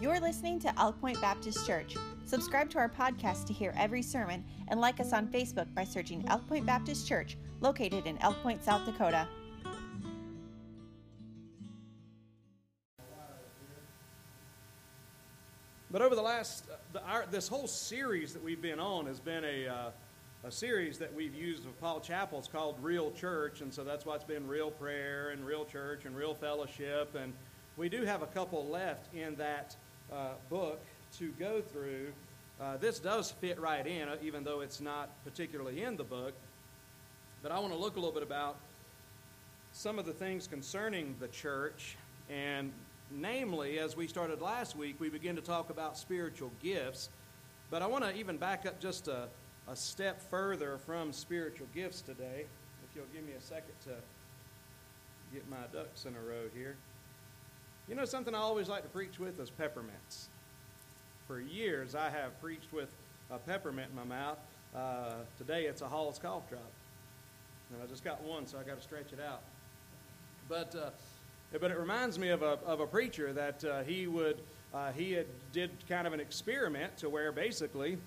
[0.00, 1.94] You're listening to Elk Point Baptist Church.
[2.24, 6.24] Subscribe to our podcast to hear every sermon and like us on Facebook by searching
[6.28, 9.28] Elk Point Baptist Church, located in Elk Point, South Dakota.
[15.90, 16.64] But over the last,
[16.94, 19.90] the, our, this whole series that we've been on has been a, uh,
[20.44, 22.38] a series that we've used with Paul Chappell.
[22.38, 26.06] It's called Real Church, and so that's why it's been Real Prayer and Real Church
[26.06, 27.14] and Real Fellowship.
[27.14, 27.34] And
[27.76, 29.76] we do have a couple left in that
[30.12, 30.80] uh, book
[31.18, 32.08] to go through.
[32.60, 36.34] Uh, this does fit right in, uh, even though it's not particularly in the book.
[37.42, 38.56] But I want to look a little bit about
[39.72, 41.96] some of the things concerning the church
[42.28, 42.72] and
[43.10, 47.08] namely, as we started last week, we begin to talk about spiritual gifts.
[47.70, 49.28] But I want to even back up just a,
[49.68, 52.46] a step further from spiritual gifts today.
[52.88, 53.94] If you'll give me a second to
[55.32, 56.76] get my ducks in a row here.
[57.90, 60.28] You know, something I always like to preach with is peppermints.
[61.26, 62.88] For years, I have preached with
[63.32, 64.38] a peppermint in my mouth.
[64.76, 66.70] Uh, today, it's a Hall's cough drop.
[67.72, 69.40] And I just got one, so I got to stretch it out.
[70.48, 70.90] But uh,
[71.60, 74.38] but it reminds me of a, of a preacher that uh, he would,
[74.72, 77.98] uh, he had, did kind of an experiment to where basically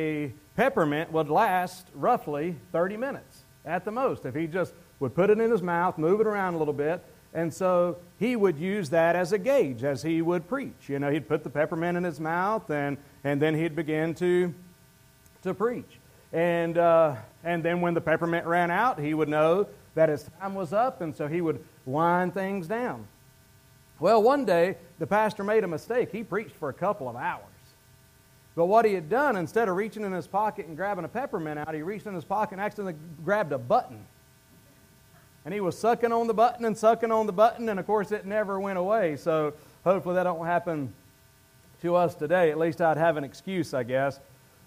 [0.00, 4.24] a peppermint would last roughly 30 minutes at the most.
[4.24, 7.04] If he just would put it in his mouth, move it around a little bit,
[7.36, 10.88] and so he would use that as a gauge as he would preach.
[10.88, 14.54] You know, he'd put the peppermint in his mouth, and, and then he'd begin to,
[15.42, 16.00] to preach.
[16.32, 20.54] And, uh, and then when the peppermint ran out, he would know that his time
[20.54, 23.06] was up, and so he would wind things down.
[24.00, 26.10] Well, one day, the pastor made a mistake.
[26.10, 27.42] He preached for a couple of hours.
[28.54, 31.58] But what he had done, instead of reaching in his pocket and grabbing a peppermint
[31.58, 34.06] out, he reached in his pocket and accidentally grabbed a button.
[35.46, 38.10] And he was sucking on the button and sucking on the button, and of course,
[38.10, 39.14] it never went away.
[39.16, 40.92] So hopefully that don't happen
[41.82, 42.50] to us today.
[42.50, 44.18] At least I'd have an excuse, I guess.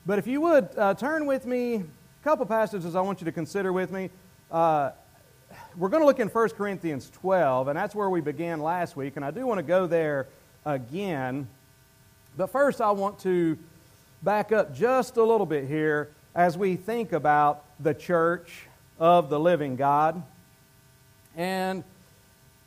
[0.05, 1.83] But if you would uh, turn with me, a
[2.23, 4.09] couple passages I want you to consider with me.
[4.49, 4.91] Uh,
[5.77, 9.17] we're going to look in 1 Corinthians 12, and that's where we began last week,
[9.17, 10.27] and I do want to go there
[10.63, 11.49] again.
[12.37, 13.57] But first, I want to
[14.23, 18.67] back up just a little bit here as we think about the church
[18.97, 20.23] of the living God.
[21.35, 21.83] And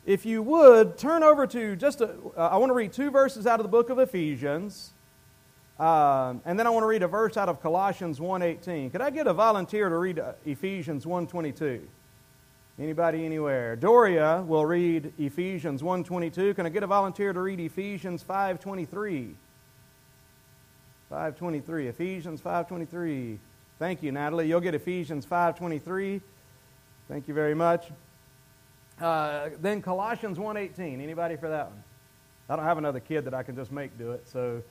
[0.05, 3.47] if you would, turn over to just, a, uh, I want to read two verses
[3.47, 4.91] out of the book of Ephesians.
[5.79, 8.91] Um, and then I want to read a verse out of Colossians 1.18.
[8.91, 11.81] Could I get a volunteer to read uh, Ephesians 1.22?
[12.79, 13.75] Anybody anywhere?
[13.75, 16.55] Doria will read Ephesians 1:22.
[16.55, 19.35] Can I get a volunteer to read Ephesians 5:23?
[21.11, 21.87] 5:23.
[21.87, 23.37] Ephesians 5:23.
[23.77, 24.47] Thank you, Natalie.
[24.47, 26.19] You'll get Ephesians 5:23.
[27.07, 27.91] Thank you very much.
[29.01, 31.01] Uh, then Colossians 1:18.
[31.01, 31.83] Anybody for that one?
[32.49, 34.61] I don't have another kid that I can just make do it, so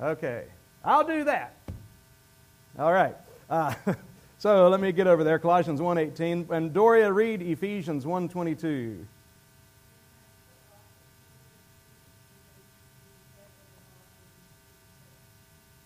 [0.00, 0.44] okay,
[0.84, 1.54] I'll do that.
[2.78, 3.16] All right.
[3.50, 3.74] Uh,
[4.40, 5.40] So let me get over there.
[5.40, 6.50] Colossians 1.18.
[6.50, 9.04] And Doria, read Ephesians 1.22.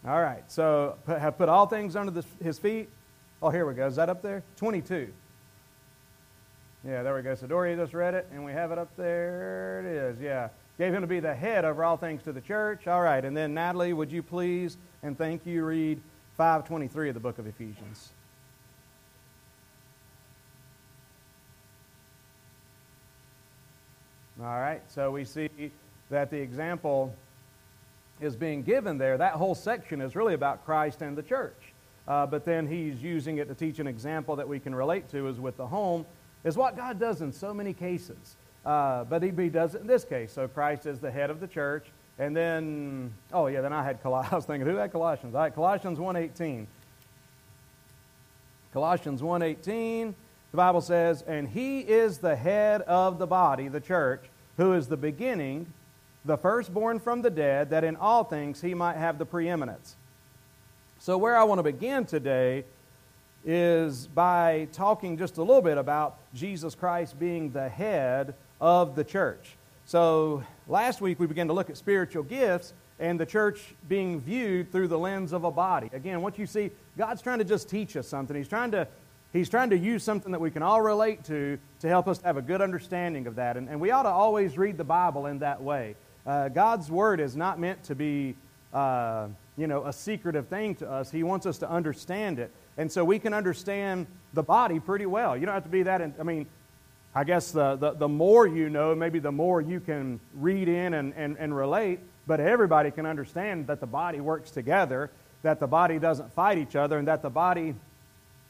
[0.06, 0.42] All right.
[0.52, 2.90] So have put all things under the, his feet.
[3.42, 3.86] Oh, here we go.
[3.86, 4.42] Is that up there?
[4.56, 5.10] 22.
[6.86, 7.34] Yeah, there we go.
[7.34, 9.84] So Dory just read it, and we have it up there.
[9.84, 10.48] It is, yeah.
[10.78, 12.88] Gave him to be the head over all things to the church.
[12.88, 13.24] All right.
[13.24, 16.00] And then Natalie, would you please, and thank you, read
[16.36, 18.10] 523 of the book of Ephesians.
[24.40, 25.48] All right, so we see
[26.10, 27.14] that the example
[28.20, 29.16] is being given there.
[29.16, 31.54] That whole section is really about Christ and the church.
[32.08, 35.28] Uh, but then he's using it to teach an example that we can relate to
[35.28, 36.04] is with the home,
[36.44, 38.36] is what God does in so many cases.
[38.64, 40.32] Uh, but he, he does it in this case.
[40.32, 41.86] So Christ is the head of the church.
[42.18, 44.32] And then, oh yeah, then I had Colossians.
[44.32, 45.34] I was thinking, who had Colossians?
[45.34, 46.66] All right, Colossians 1.18.
[48.72, 50.14] Colossians 1.18.
[50.50, 54.24] The Bible says, And he is the head of the body, the church,
[54.56, 55.66] who is the beginning,
[56.24, 59.96] the firstborn from the dead, that in all things he might have the preeminence.
[60.98, 62.64] So, where I want to begin today
[63.44, 69.04] is by talking just a little bit about Jesus Christ being the head of the
[69.04, 69.56] church.
[69.84, 74.70] So, last week we began to look at spiritual gifts and the church being viewed
[74.70, 75.90] through the lens of a body.
[75.92, 78.36] Again, what you see, God's trying to just teach us something.
[78.36, 78.86] He's trying to
[79.32, 82.36] He's trying to use something that we can all relate to to help us have
[82.36, 83.56] a good understanding of that.
[83.56, 85.96] And, and we ought to always read the Bible in that way.
[86.26, 88.36] Uh, God's Word is not meant to be,
[88.74, 91.10] uh, you know, a secretive thing to us.
[91.10, 92.50] He wants us to understand it.
[92.76, 95.36] And so we can understand the body pretty well.
[95.36, 96.46] You don't have to be that, in, I mean,
[97.14, 100.94] I guess the, the, the, more you know, maybe the more you can read in
[100.94, 105.10] and, and, and relate, but everybody can understand that the body works together,
[105.42, 107.74] that the body doesn't fight each other, and that the body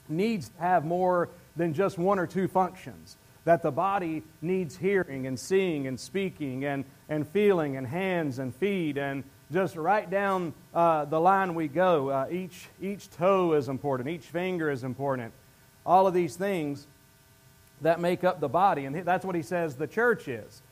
[0.09, 3.17] needs to have more than just one or two functions.
[3.45, 8.55] That the body needs hearing and seeing and speaking and, and feeling and hands and
[8.55, 12.09] feet and just right down uh, the line we go.
[12.09, 15.33] Uh, each, each toe is important, each finger is important.
[15.85, 16.87] All of these things
[17.83, 18.85] that make up the body.
[18.85, 20.63] And that's what he says the church is.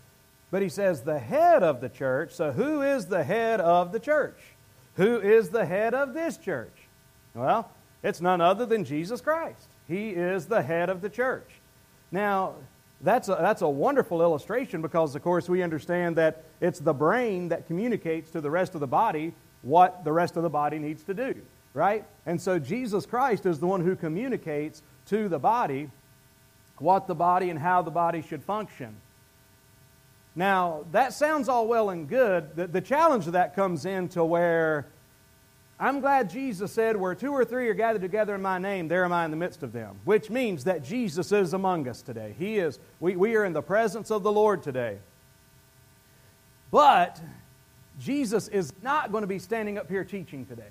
[0.51, 2.33] But he says the head of the church.
[2.33, 4.39] So, who is the head of the church?
[4.97, 6.75] Who is the head of this church?
[7.35, 7.71] Well,
[8.03, 9.69] it's none other than Jesus Christ.
[9.87, 11.49] He is the head of the church.
[12.11, 12.55] Now,
[13.03, 17.49] that's a, that's a wonderful illustration because, of course, we understand that it's the brain
[17.49, 19.33] that communicates to the rest of the body
[19.63, 21.35] what the rest of the body needs to do,
[21.75, 22.05] right?
[22.27, 25.91] And so Jesus Christ is the one who communicates to the body
[26.79, 28.97] what the body and how the body should function.
[30.35, 32.57] Now, that sounds all well and good.
[32.57, 34.87] The, the challenge of that comes into where
[35.81, 39.03] I'm glad Jesus said, Where two or three are gathered together in my name, there
[39.03, 39.99] am I in the midst of them.
[40.05, 42.35] Which means that Jesus is among us today.
[42.39, 44.99] He is, we, we are in the presence of the Lord today.
[46.71, 47.19] But
[47.99, 50.63] Jesus is not going to be standing up here teaching today.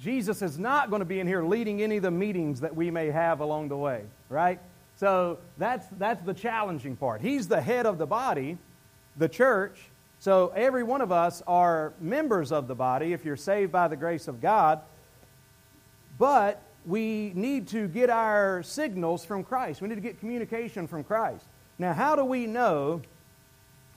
[0.00, 2.90] Jesus is not going to be in here leading any of the meetings that we
[2.90, 4.60] may have along the way, right?
[4.96, 7.20] So that's, that's the challenging part.
[7.20, 8.58] He's the head of the body,
[9.16, 9.78] the church.
[10.24, 13.96] So every one of us are members of the body if you're saved by the
[13.96, 14.80] grace of God.
[16.18, 19.82] But we need to get our signals from Christ.
[19.82, 21.44] We need to get communication from Christ.
[21.78, 23.02] Now, how do we know?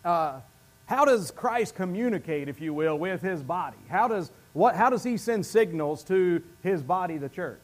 [0.03, 0.41] Uh,
[0.85, 3.77] how does Christ communicate, if you will, with his body?
[3.87, 7.61] How does what, how does he send signals to his body, the church?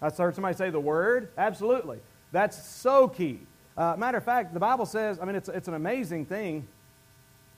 [0.00, 1.28] I heard somebody say the word.
[1.36, 1.98] Absolutely.
[2.32, 3.40] That's so key.
[3.76, 6.66] Uh, matter of fact, the Bible says, I mean, it's, it's an amazing thing,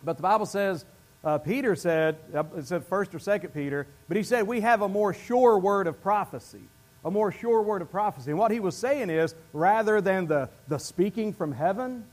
[0.05, 0.85] but the Bible says,
[1.25, 2.17] uh, Peter said,
[2.57, 5.87] it said first or second Peter, but he said, we have a more sure word
[5.87, 6.61] of prophecy.
[7.05, 8.31] A more sure word of prophecy.
[8.31, 12.05] And what he was saying is, rather than the, the speaking from heaven,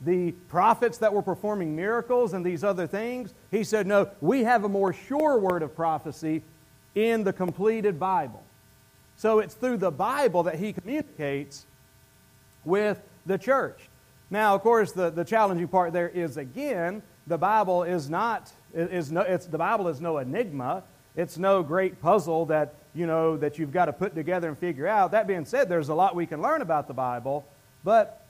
[0.00, 3.34] the prophets that were performing miracles and these other things.
[3.50, 6.42] He said, No, we have a more sure word of prophecy
[6.94, 8.42] in the completed Bible.
[9.16, 11.66] So it's through the Bible that he communicates
[12.64, 13.78] with the church.
[14.30, 19.12] Now, of course, the, the challenging part there is again, the Bible is not, is
[19.12, 20.82] no, it's, the Bible is no enigma.
[21.16, 24.86] It's no great puzzle that, you know, that you've got to put together and figure
[24.86, 25.12] out.
[25.12, 27.46] That being said, there's a lot we can learn about the Bible,
[27.84, 28.24] but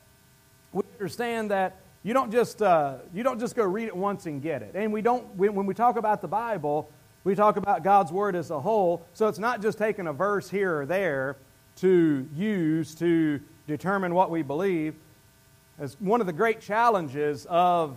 [0.72, 4.40] we understand that you don't just uh, you don't just go read it once and
[4.40, 4.72] get it.
[4.74, 6.90] And we don't when we talk about the Bible,
[7.24, 9.04] we talk about God's word as a whole.
[9.12, 11.36] So it's not just taking a verse here or there
[11.76, 14.94] to use to determine what we believe.
[15.78, 17.96] As one of the great challenges of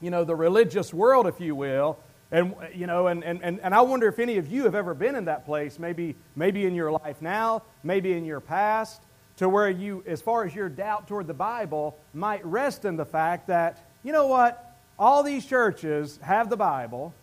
[0.00, 1.98] you know the religious world, if you will,
[2.32, 5.14] and you know, and, and, and I wonder if any of you have ever been
[5.14, 9.00] in that place, maybe maybe in your life now, maybe in your past,
[9.36, 13.04] to where you, as far as your doubt toward the Bible, might rest in the
[13.04, 17.14] fact that, you know what, all these churches have the Bible,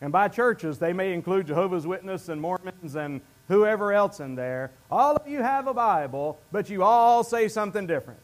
[0.00, 4.70] and by churches, they may include Jehovah's Witnesses and Mormons and whoever else in there.
[4.90, 8.20] All of you have a Bible, but you all say something different.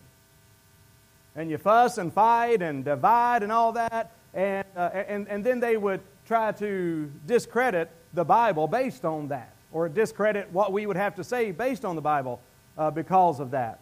[1.35, 5.59] And you fuss and fight and divide and all that, and, uh, and, and then
[5.59, 10.97] they would try to discredit the Bible based on that, or discredit what we would
[10.97, 12.41] have to say based on the Bible
[12.79, 13.81] uh, because of that.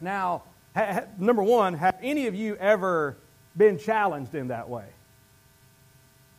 [0.00, 0.42] Now,
[0.74, 3.16] ha, number one, have any of you ever
[3.56, 4.86] been challenged in that way?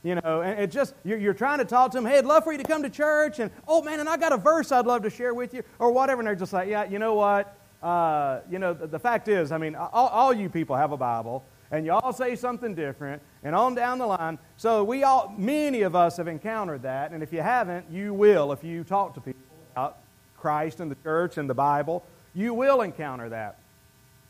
[0.07, 2.45] You know, and it just, you're, you're, trying to talk to them, hey, I'd love
[2.45, 4.85] for you to come to church, and oh man, and I got a verse I'd
[4.85, 7.57] love to share with you, or whatever, and they're just like, yeah, you know what?
[7.83, 10.97] Uh, you know, the, the, fact is, I mean, all, all you people have a
[10.97, 14.39] Bible, and you all say something different, and on down the line.
[14.55, 18.53] So we all, many of us have encountered that, and if you haven't, you will
[18.53, 19.41] if you talk to people
[19.73, 19.97] about
[20.37, 23.59] Christ and the church and the Bible, you will encounter that.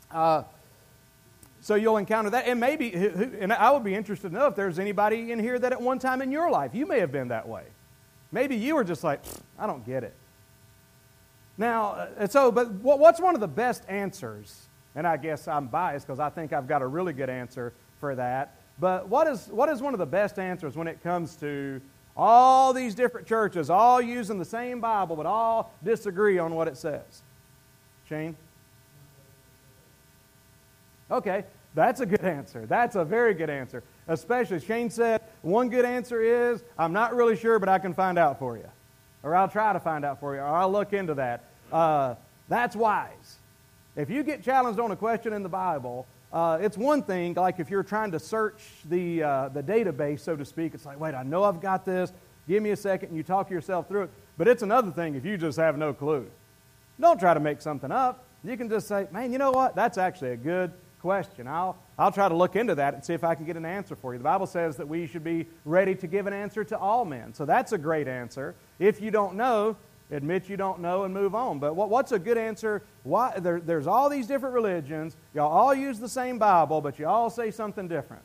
[0.10, 0.42] Uh,
[1.62, 2.48] so you'll encounter that.
[2.48, 5.72] And maybe, and I would be interested to know if there's anybody in here that
[5.72, 7.64] at one time in your life you may have been that way.
[8.32, 9.22] Maybe you were just like,
[9.58, 10.14] I don't get it.
[11.58, 14.68] Now, uh, so, but what's one of the best answers?
[14.96, 18.16] And I guess I'm biased because I think I've got a really good answer for
[18.16, 18.56] that.
[18.80, 21.82] But what is, what is one of the best answers when it comes to
[22.16, 26.78] all these different churches, all using the same Bible, but all disagree on what it
[26.78, 27.24] says.
[28.10, 28.36] Shane?
[31.10, 32.66] Okay, that's a good answer.
[32.66, 33.84] That's a very good answer.
[34.08, 38.18] Especially, Shane said, one good answer is, I'm not really sure, but I can find
[38.18, 38.68] out for you.
[39.24, 41.44] Or I'll try to find out for you, or I'll look into that.
[41.72, 42.16] Uh,
[42.50, 43.38] that's wise.
[43.96, 47.60] If you get challenged on a question in the Bible, uh, it's one thing, like
[47.60, 51.16] if you're trying to search the, uh, the database, so to speak, it's like, wait,
[51.16, 52.12] I know I've got this.
[52.48, 54.10] Give me a second, and you talk yourself through it.
[54.38, 56.30] But it's another thing if you just have no clue.
[57.00, 58.24] Don't try to make something up.
[58.44, 59.76] You can just say, man, you know what?
[59.76, 61.48] That's actually a good question.
[61.48, 63.96] I'll, I'll try to look into that and see if I can get an answer
[63.96, 64.18] for you.
[64.18, 67.34] The Bible says that we should be ready to give an answer to all men.
[67.34, 68.56] So that's a great answer.
[68.80, 69.76] If you don't know,
[70.12, 71.60] admit you don't know and move on.
[71.60, 72.82] But what, what's a good answer?
[73.04, 75.16] Why, there, there's all these different religions.
[75.34, 78.24] Y'all all use the same Bible, but you all say something different.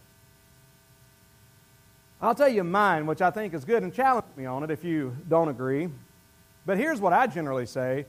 [2.21, 4.85] I'll tell you mine, which I think is good, and challenge me on it if
[4.85, 5.89] you don't agree.
[6.65, 8.07] But here's what I generally say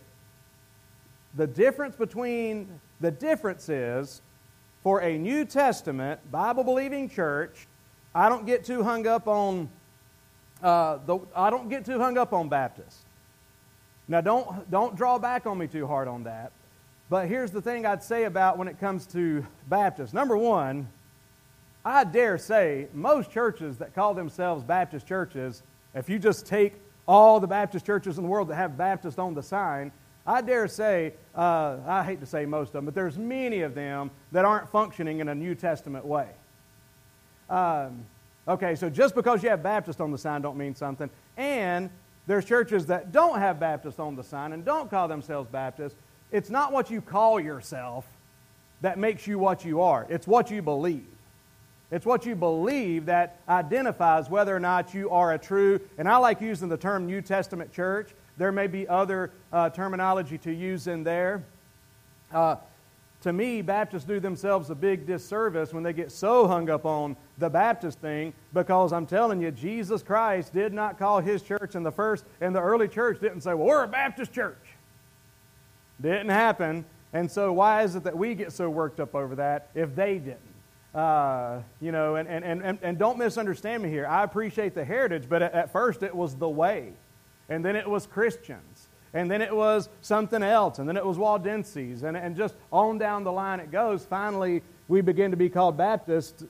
[1.35, 4.21] the difference between the difference is
[4.83, 7.67] for a New Testament Bible believing church,
[8.13, 9.69] I don't get too hung up on
[10.61, 12.99] uh, the, I don't get too hung up on Baptist.
[14.07, 16.51] Now, don't, don't draw back on me too hard on that.
[17.09, 20.13] But here's the thing I'd say about when it comes to Baptists.
[20.13, 20.87] Number one,
[21.85, 25.63] I dare say most churches that call themselves Baptist churches,
[25.93, 26.73] if you just take
[27.07, 29.91] all the Baptist churches in the world that have Baptist on the sign,
[30.25, 33.75] I dare say, uh, I hate to say most of them, but there's many of
[33.75, 36.29] them that aren't functioning in a New Testament way.
[37.49, 38.05] Um,
[38.47, 41.09] okay, so just because you have Baptist on the sign don't mean something.
[41.35, 41.89] And
[42.25, 45.97] there's churches that don't have Baptist on the sign and don't call themselves Baptist.
[46.31, 48.05] It's not what you call yourself
[48.81, 51.07] that makes you what you are, it's what you believe.
[51.91, 56.17] It's what you believe that identifies whether or not you are a true, and I
[56.17, 58.15] like using the term New Testament church.
[58.37, 61.43] There may be other uh, terminology to use in there.
[62.31, 62.55] Uh,
[63.21, 67.15] to me, Baptists do themselves a big disservice when they get so hung up on
[67.37, 71.83] the Baptist thing because I'm telling you, Jesus Christ did not call his church in
[71.83, 74.57] the first, and the early church didn't say, well, we're a Baptist church.
[76.01, 76.83] Didn't happen.
[77.13, 80.17] And so, why is it that we get so worked up over that if they
[80.17, 80.39] didn't?
[80.93, 84.05] Uh, you know, and, and, and, and don't misunderstand me here.
[84.05, 86.91] I appreciate the heritage, but at, at first it was the way.
[87.49, 88.87] And then it was Christians.
[89.13, 90.79] And then it was something else.
[90.79, 92.03] And then it was Waldenses.
[92.03, 94.05] And, and just on down the line it goes.
[94.05, 96.43] Finally, we begin to be called Baptists.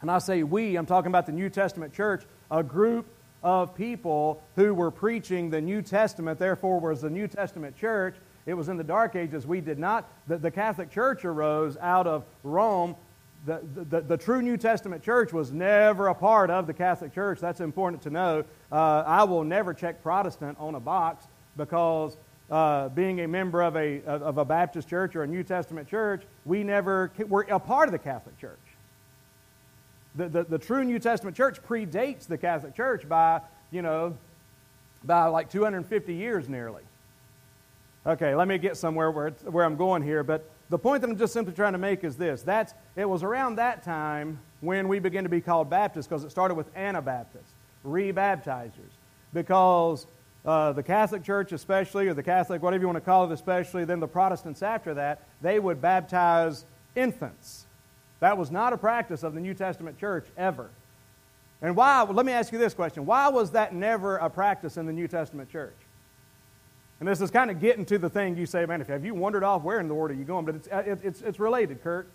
[0.00, 3.06] And I say we, I'm talking about the New Testament church, a group
[3.42, 8.16] of people who were preaching the New Testament, therefore was the New Testament church.
[8.46, 9.46] It was in the Dark Ages.
[9.46, 12.96] We did not, the, the Catholic Church arose out of Rome
[13.46, 17.38] the, the, the, true New Testament church was never a part of the Catholic Church.
[17.38, 18.44] That's important to know.
[18.72, 21.26] Uh, I will never check Protestant on a box
[21.56, 22.16] because
[22.50, 26.24] uh, being a member of a, of a Baptist church or a New Testament church,
[26.44, 28.58] we never were a part of the Catholic Church.
[30.16, 34.16] The, the, the true New Testament church predates the Catholic Church by, you know,
[35.04, 36.82] by like 250 years nearly.
[38.04, 40.24] Okay, let me get somewhere where, where I'm going here.
[40.24, 42.42] But the point that I'm just simply trying to make is this.
[42.42, 46.30] That's, it was around that time when we began to be called Baptists because it
[46.30, 47.52] started with Anabaptists,
[47.84, 48.72] rebaptizers.
[49.32, 50.06] Because
[50.44, 53.84] uh, the Catholic Church, especially, or the Catholic, whatever you want to call it, especially,
[53.84, 57.66] then the Protestants after that, they would baptize infants.
[58.20, 60.70] That was not a practice of the New Testament church ever.
[61.62, 64.86] And why, let me ask you this question why was that never a practice in
[64.86, 65.76] the New Testament church?
[66.98, 69.14] And this is kind of getting to the thing you say, man, if have you
[69.14, 70.46] wandered off, where in the world are you going?
[70.46, 72.08] But it's, uh, it's, it's related, Kurt.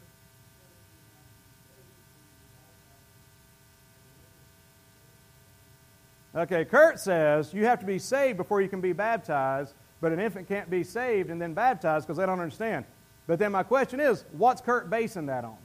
[6.34, 10.20] Okay, Kurt says you have to be saved before you can be baptized, but an
[10.20, 12.86] infant can't be saved and then baptized because they don't understand.
[13.28, 15.58] But then my question is, what's Kurt basing that on?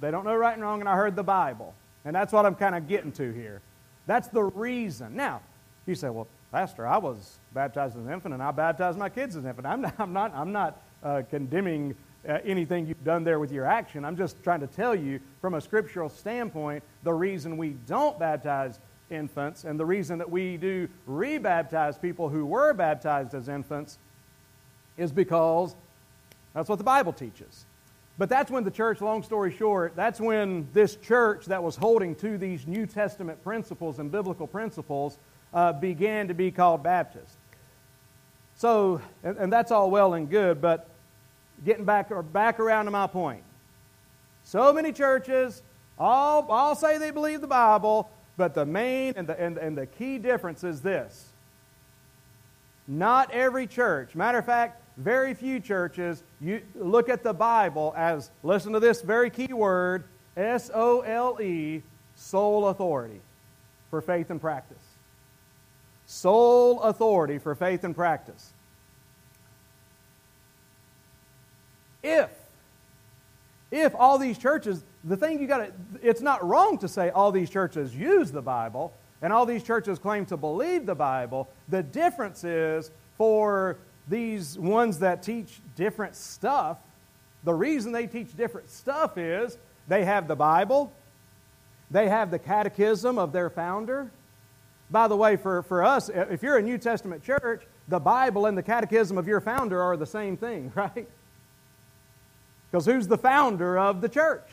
[0.00, 1.74] They don't know right and wrong, and I heard the Bible.
[2.04, 3.62] And that's what I'm kind of getting to here.
[4.06, 5.16] That's the reason.
[5.16, 5.42] Now,
[5.86, 9.36] you say, well, Pastor, I was baptized as an infant and I baptized my kids
[9.36, 9.66] as an infant.
[9.66, 11.94] I'm not, I'm not, I'm not uh, condemning
[12.28, 14.04] uh, anything you've done there with your action.
[14.04, 18.78] I'm just trying to tell you from a scriptural standpoint the reason we don't baptize
[19.10, 23.98] infants and the reason that we do rebaptize people who were baptized as infants
[24.96, 25.76] is because
[26.54, 27.66] that's what the Bible teaches.
[28.18, 32.14] But that's when the church, long story short, that's when this church that was holding
[32.16, 35.18] to these New Testament principles and biblical principles
[35.52, 37.36] uh, began to be called Baptist.
[38.56, 40.88] So, and, and, that's all well and good, but
[41.64, 43.42] getting back, or back around to my point.
[44.44, 45.62] So many churches
[45.98, 49.86] all, all say they believe the Bible, but the main and the, and, and the
[49.86, 51.28] key difference is this.
[52.88, 58.30] Not every church, matter of fact, very few churches you look at the Bible as,
[58.42, 60.04] listen to this very key word,
[60.36, 61.82] S O L E,
[62.14, 63.20] sole authority
[63.90, 64.82] for faith and practice.
[66.06, 68.52] sole authority for faith and practice.
[72.02, 72.30] If,
[73.70, 77.32] if all these churches, the thing you got to, it's not wrong to say all
[77.32, 81.48] these churches use the Bible and all these churches claim to believe the Bible.
[81.68, 86.78] The difference is for these ones that teach different stuff,
[87.44, 89.58] the reason they teach different stuff is
[89.88, 90.92] they have the Bible,
[91.90, 94.10] they have the catechism of their founder.
[94.90, 98.56] By the way, for, for us, if you're a New Testament church, the Bible and
[98.56, 101.08] the catechism of your founder are the same thing, right?
[102.70, 104.48] Because who's the founder of the church?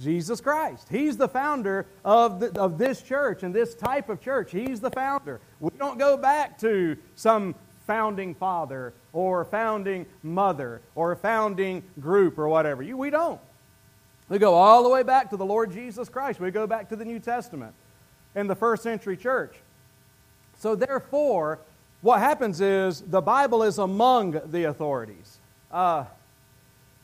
[0.00, 0.88] Jesus Christ.
[0.90, 4.50] He's the founder of, the, of this church and this type of church.
[4.50, 5.40] He's the founder.
[5.60, 7.54] We don't go back to some
[7.90, 12.84] founding father or founding mother or founding group or whatever.
[12.84, 13.40] You, we don't.
[14.28, 16.38] We go all the way back to the Lord Jesus Christ.
[16.38, 17.74] We go back to the New Testament
[18.36, 19.56] and the first century church.
[20.56, 21.58] So, therefore,
[22.00, 25.38] what happens is the Bible is among the authorities.
[25.72, 26.04] Uh,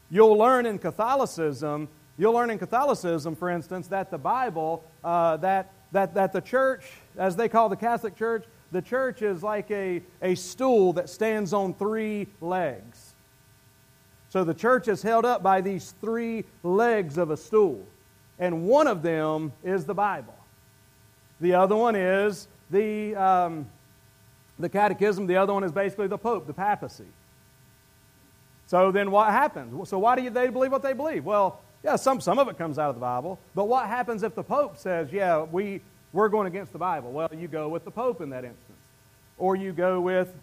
[0.09, 5.73] you'll learn in Catholicism, you'll learn in Catholicism, for instance, that the Bible, uh, that,
[5.90, 6.85] that, that the church,
[7.19, 8.45] as they call the Catholic Church,
[8.76, 13.14] the church is like a, a stool that stands on three legs.
[14.28, 17.83] So the church is held up by these three legs of a stool.
[18.38, 20.37] And one of them is the Bible.
[21.40, 23.66] The other one is the, um,
[24.59, 25.26] the catechism.
[25.26, 27.09] The other one is basically the Pope, the papacy.
[28.66, 29.88] So then what happens?
[29.88, 31.25] So why do they believe what they believe?
[31.25, 33.38] Well, yeah, some, some of it comes out of the Bible.
[33.54, 35.80] But what happens if the Pope says, yeah, we,
[36.12, 37.12] we're going against the Bible?
[37.12, 38.65] Well, you go with the Pope in that instance.
[39.38, 40.35] Or you go with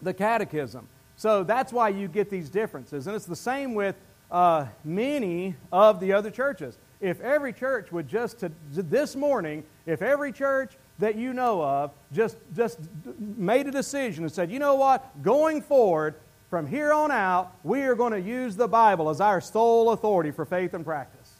[0.00, 0.88] the catechism.
[1.16, 3.06] So that's why you get these differences.
[3.06, 3.94] And it's the same with
[4.30, 6.78] uh, many of the other churches.
[7.00, 11.90] If every church would just, to, this morning, if every church that you know of
[12.12, 12.78] just, just
[13.18, 16.14] made a decision and said, you know what, going forward,
[16.52, 20.30] from here on out, we are going to use the Bible as our sole authority
[20.30, 21.32] for faith and practice.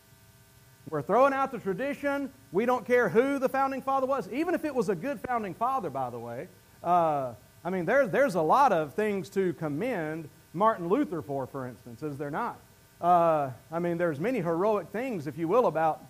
[0.89, 2.33] We're throwing out the tradition.
[2.51, 5.53] We don't care who the founding father was, even if it was a good founding
[5.53, 6.49] father, by the way.
[6.83, 7.33] Uh,
[7.64, 12.03] I mean, there's, there's a lot of things to commend Martin Luther for, for instance,
[12.03, 12.59] is there not?
[13.01, 16.03] Uh, I mean, there's many heroic things, if you will, about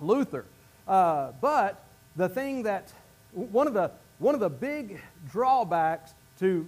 [0.00, 0.44] Luther.
[0.86, 1.82] Uh, but
[2.16, 2.92] the thing that,
[3.32, 6.66] one of the, one of the big drawbacks to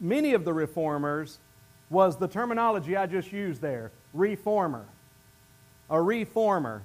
[0.00, 1.38] many of the reformers
[1.90, 4.84] was the terminology I just used there reformer.
[5.90, 6.82] A reformer.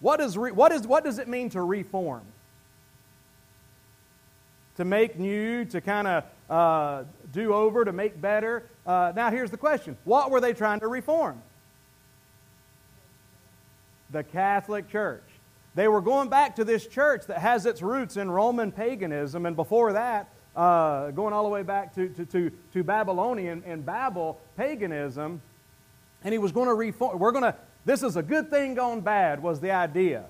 [0.00, 2.22] What, is re, what, is, what does it mean to reform?
[4.76, 8.64] To make new, to kind of uh, do over, to make better.
[8.86, 11.40] Uh, now, here's the question what were they trying to reform?
[14.10, 15.24] The Catholic Church.
[15.74, 19.54] They were going back to this church that has its roots in Roman paganism, and
[19.54, 24.40] before that, uh, going all the way back to, to, to, to Babylonian and Babel
[24.56, 25.42] paganism.
[26.24, 27.18] And he was going to reform.
[27.18, 30.24] We're going to, this is a good thing gone bad, was the idea.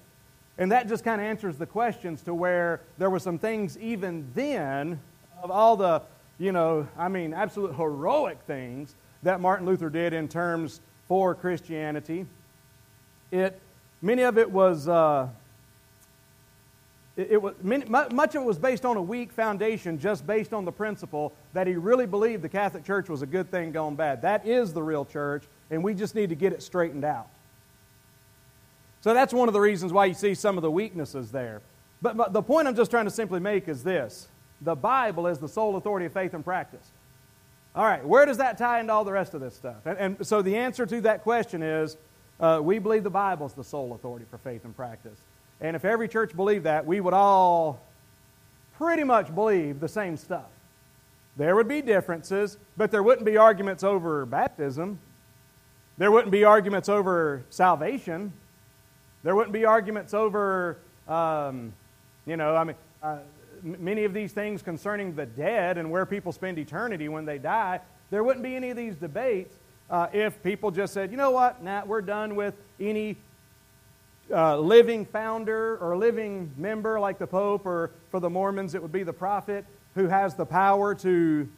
[0.59, 4.27] And that just kind of answers the questions to where there were some things even
[4.35, 4.99] then
[5.43, 6.03] of all the,
[6.39, 12.27] you know, I mean, absolute heroic things that Martin Luther did in terms for Christianity.
[13.31, 13.61] It,
[14.01, 15.29] many of it was, uh,
[17.17, 20.55] it, it was many, much of it was based on a weak foundation, just based
[20.55, 23.95] on the principle that he really believed the Catholic Church was a good thing gone
[23.95, 24.23] bad.
[24.23, 27.29] That is the real church, and we just need to get it straightened out.
[29.07, 31.63] So that's one of the reasons why you see some of the weaknesses there.
[32.03, 34.27] But, but the point I'm just trying to simply make is this
[34.61, 36.91] the Bible is the sole authority of faith and practice.
[37.77, 39.77] All right, where does that tie into all the rest of this stuff?
[39.85, 41.97] And, and so the answer to that question is
[42.41, 45.21] uh, we believe the Bible is the sole authority for faith and practice.
[45.61, 47.81] And if every church believed that, we would all
[48.77, 50.51] pretty much believe the same stuff.
[51.37, 54.99] There would be differences, but there wouldn't be arguments over baptism.
[55.97, 58.33] There wouldn't be arguments over salvation.
[59.27, 61.73] There wouldn't be arguments over, um,
[62.27, 63.19] you know, I mean, uh,
[63.61, 67.81] many of these things concerning the dead and where people spend eternity when they die.
[68.11, 69.57] There wouldn't be any of these debates
[69.91, 73.17] uh, if people just said, you know what, nah, we're done with any
[74.33, 78.93] uh, living founder or living member like the Pope, or for the Mormons, it would
[78.93, 79.65] be the prophet
[79.97, 81.49] who has the power to,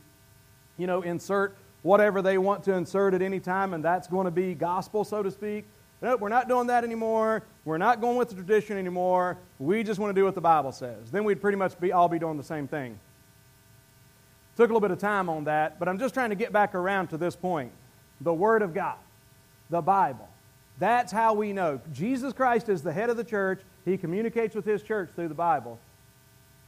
[0.78, 4.30] you know, insert whatever they want to insert at any time, and that's going to
[4.30, 5.66] be gospel, so to speak.
[6.00, 7.42] Nope, we're not doing that anymore.
[7.64, 9.36] We're not going with the tradition anymore.
[9.58, 11.10] We just want to do what the Bible says.
[11.10, 12.98] Then we'd pretty much be, all be doing the same thing.
[14.56, 16.74] Took a little bit of time on that, but I'm just trying to get back
[16.74, 17.72] around to this point.
[18.20, 18.96] The Word of God,
[19.70, 20.28] the Bible.
[20.78, 21.80] That's how we know.
[21.92, 23.60] Jesus Christ is the head of the church.
[23.84, 25.78] He communicates with His church through the Bible.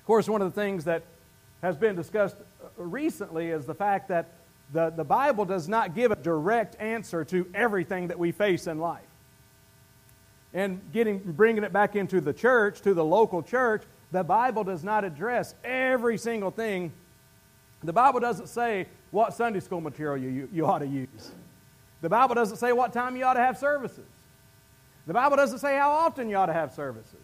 [0.00, 1.04] Of course, one of the things that
[1.62, 4.28] has been discussed uh, recently is the fact that
[4.72, 8.78] the, the Bible does not give a direct answer to everything that we face in
[8.78, 9.02] life.
[10.52, 13.82] And getting, bringing it back into the church, to the local church,
[14.12, 16.92] the Bible does not address every single thing.
[17.84, 21.32] The Bible doesn't say what Sunday school material you, you, you ought to use.
[22.02, 24.04] The Bible doesn't say what time you ought to have services.
[25.06, 27.14] The Bible doesn't say how often you ought to have services.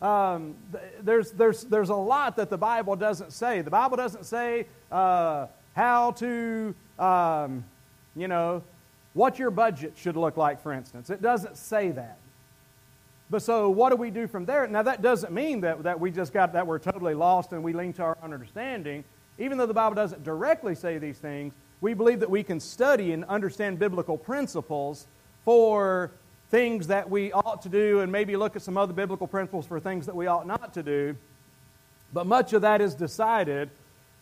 [0.00, 0.54] Um,
[1.02, 3.62] there's, there's, there's a lot that the Bible doesn't say.
[3.62, 7.64] The Bible doesn't say uh, how to, um,
[8.14, 8.62] you know,
[9.14, 11.10] what your budget should look like, for instance.
[11.10, 12.18] It doesn't say that.
[13.30, 14.66] But so what do we do from there?
[14.66, 17.72] Now, that doesn't mean that, that we just got that we're totally lost and we
[17.72, 19.04] lean to our own understanding.
[19.38, 23.12] Even though the Bible doesn't directly say these things, we believe that we can study
[23.12, 25.06] and understand biblical principles
[25.44, 26.10] for
[26.50, 29.78] things that we ought to do and maybe look at some other biblical principles for
[29.78, 31.14] things that we ought not to do.
[32.12, 33.68] But much of that is decided,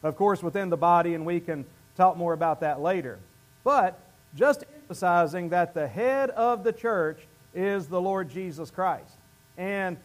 [0.03, 1.65] of course, within the body, and we can
[1.97, 3.19] talk more about that later.
[3.63, 3.99] But
[4.35, 7.21] just emphasizing that the head of the church
[7.57, 9.17] is the Lord Jesus Christ.
[9.57, 9.97] And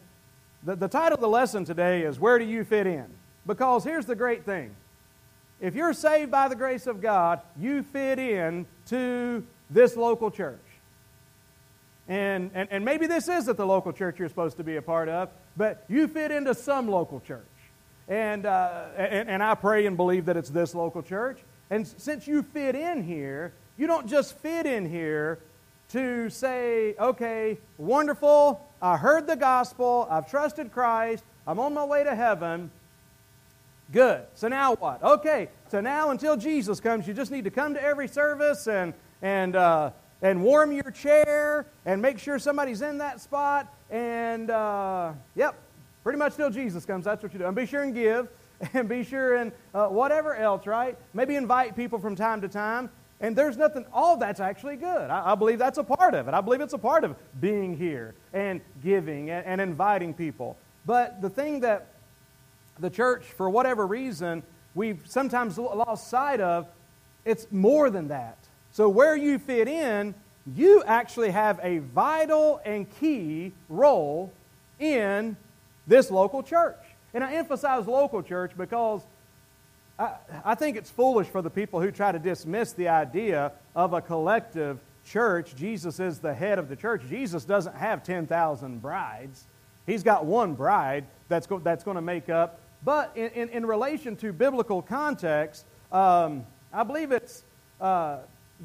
[0.64, 3.08] the, the title of the lesson today is Where Do You Fit In?
[3.46, 4.76] Because here's the great thing
[5.60, 10.60] if you're saved by the grace of God, you fit in to this local church.
[12.08, 15.08] And, and, and maybe this isn't the local church you're supposed to be a part
[15.08, 17.46] of, but you fit into some local church.
[18.08, 21.40] And, uh, and, and I pray and believe that it's this local church.
[21.70, 25.40] And since you fit in here, you don't just fit in here
[25.92, 32.04] to say, okay, wonderful, I heard the gospel, I've trusted Christ, I'm on my way
[32.04, 32.72] to heaven.
[33.92, 34.22] Good.
[34.36, 35.04] So now what?
[35.04, 38.94] Okay, so now until Jesus comes, you just need to come to every service and,
[39.22, 43.74] and uh, and warm your chair and make sure somebody's in that spot.
[43.90, 45.56] And, uh, yep,
[46.04, 47.46] pretty much till Jesus comes, that's what you do.
[47.46, 48.30] And be sure and give,
[48.74, 50.98] and be sure and uh, whatever else, right?
[51.14, 52.90] Maybe invite people from time to time.
[53.22, 55.10] And there's nothing, all that's actually good.
[55.10, 56.34] I, I, believe that's a part of it.
[56.34, 60.58] I believe it's a part of being here and giving and, and inviting people.
[60.88, 61.86] But the thing that
[62.80, 64.42] the church, for whatever reason,
[64.74, 66.68] we've sometimes lost sight of,
[67.24, 68.38] it's more than that.
[68.72, 70.16] So, where you fit in,
[70.56, 74.32] you actually have a vital and key role
[74.80, 75.38] in
[75.86, 76.80] this local church.
[77.14, 79.02] And I emphasize local church because
[80.02, 83.94] I, I, think it's foolish for the people who try to dismiss the idea of
[83.94, 85.56] a collective church.
[85.56, 87.02] Jesus is the head of the church.
[87.10, 89.46] Jesus doesn't have 10,000 brides,
[89.86, 92.60] He's got one bride that's, go, that's going to make up.
[92.84, 97.44] But in, in, in, relation to biblical context, um, I believe it's.
[97.80, 98.20] Uh,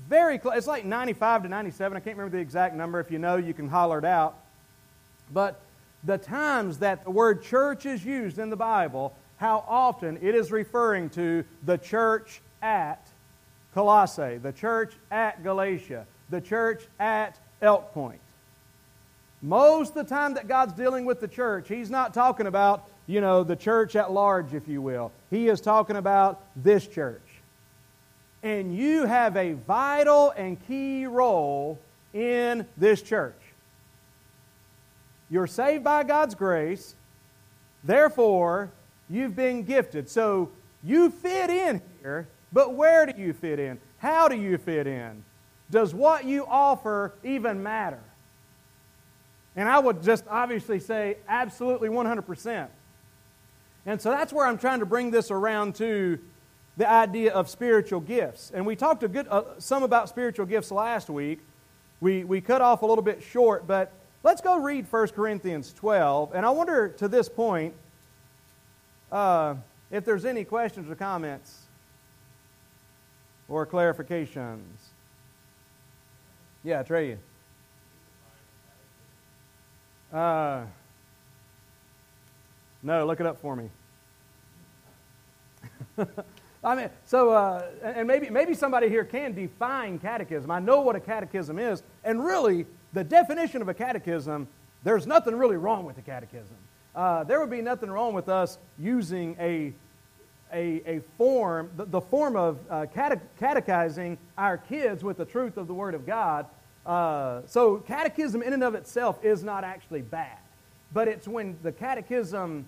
[0.09, 0.57] very close.
[0.57, 1.96] It's like 95 to 97.
[1.96, 3.01] I can't remember the exact number.
[3.01, 4.37] If you know, you can holler it out.
[5.33, 5.61] But
[6.05, 10.51] the times that the word church is used in the Bible, how often it is
[10.51, 13.07] referring to the church at
[13.75, 18.20] Colossae, the church at Galatia, the church at Elk Point.
[19.42, 23.20] Most of the time that God's dealing with the church, He's not talking about, you
[23.20, 25.12] know, the church at large, if you will.
[25.31, 27.20] He is talking about this church
[28.46, 31.81] and you have a vital and key role
[32.14, 33.35] in this church.
[35.29, 36.94] You're saved by God's grace,
[37.83, 38.70] therefore,
[39.09, 40.09] you've been gifted.
[40.09, 40.51] So
[40.83, 43.79] you fit in here, but where do you fit in?
[43.99, 45.25] How do you fit in?
[45.71, 48.01] Does what you offer even matter?
[49.57, 52.69] And I would just obviously say absolutely 100%.
[53.87, 56.19] And so that's where I'm trying to bring this around to
[56.77, 58.53] the idea of spiritual gifts.
[58.55, 61.40] And we talked a good, uh, some about spiritual gifts last week.
[62.01, 63.92] We, we cut off a little bit short, but
[64.23, 66.35] let's go read 1 Corinthians 12.
[66.35, 67.75] And I wonder to this point
[69.12, 69.55] uh,
[69.90, 71.62] if there's any questions or comments
[73.49, 74.64] or clarifications.
[76.64, 77.16] Yeah, Trey.
[80.12, 80.64] Uh,
[82.83, 83.71] no, look it up for me.
[86.64, 90.51] I mean, so, uh, and maybe, maybe somebody here can define catechism.
[90.51, 94.49] I know what a catechism is, and really, the definition of a catechism,
[94.83, 96.57] there's nothing really wrong with a catechism.
[96.96, 99.70] Uh, there would be nothing wrong with us using a,
[100.50, 105.59] a, a form, the, the form of uh, cate- catechizing our kids with the truth
[105.59, 106.46] of the Word of God.
[106.87, 110.38] Uh, so, catechism in and of itself is not actually bad.
[110.94, 112.66] But it's when the catechism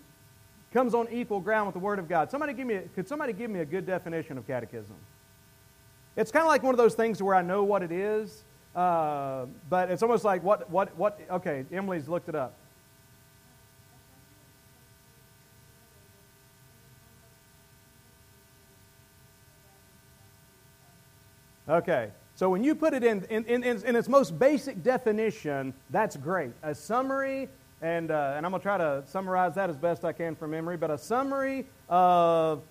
[0.75, 2.31] comes on equal ground with the Word of God.
[2.31, 4.97] Somebody give me, a, could somebody give me a good definition of catechism?
[6.17, 8.45] It's kind of like one of those things where I know what it is,
[8.77, 12.55] uh, but it's almost like what, what, what, okay, Emily's looked it up.
[21.69, 22.11] Okay.
[22.35, 26.53] So when you put it in, in, in, in its most basic definition, that's great.
[26.63, 27.49] A summary,
[27.83, 30.53] and, uh, and I'm going to try to summarize that as best I can from
[30.53, 32.63] memory, but a summary of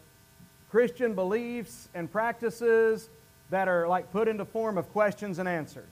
[0.72, 3.10] Christian beliefs and practices
[3.50, 5.84] that are like put into form of questions and answers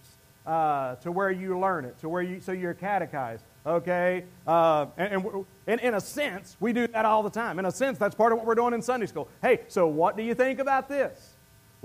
[0.45, 3.43] uh, to where you learn it, to where you, so you're catechized.
[3.65, 4.23] Okay?
[4.47, 7.59] Uh, and, and, and in a sense, we do that all the time.
[7.59, 9.27] In a sense, that's part of what we're doing in Sunday school.
[9.41, 11.34] Hey, so what do you think about this?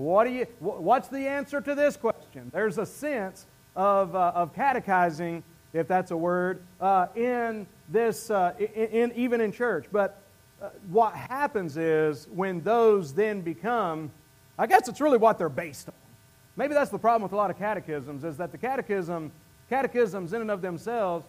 [0.01, 2.51] What do you, what's the answer to this question?
[2.55, 3.45] There's a sense
[3.77, 5.43] of, uh, of catechizing,
[5.75, 9.85] if that's a word, uh, in this, uh, in, in, even in church.
[9.93, 10.23] But
[10.63, 14.11] uh, what happens is when those then become,
[14.59, 15.95] I guess it's really what they're based on.
[16.57, 19.31] Maybe that's the problem with a lot of catechisms, is that the catechism,
[19.69, 21.27] catechisms in and of themselves,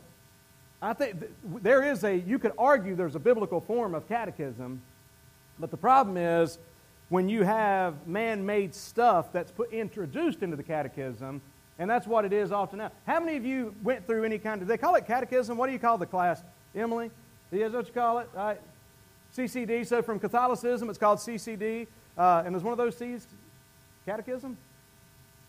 [0.81, 1.21] I think
[1.61, 4.81] there is a, you could argue there's a biblical form of catechism,
[5.59, 6.57] but the problem is
[7.11, 11.41] when you have man made stuff that's put, introduced into the catechism,
[11.77, 12.89] and that's what it is often now.
[13.05, 15.57] How many of you went through any kind of, they call it catechism?
[15.57, 16.41] What do you call the class?
[16.73, 17.11] Emily?
[17.51, 18.29] Is what you call it?
[19.35, 19.85] CCD.
[19.85, 21.85] So from Catholicism, it's called CCD.
[22.17, 23.27] Uh, and there's one of those C's?
[24.05, 24.57] Catechism?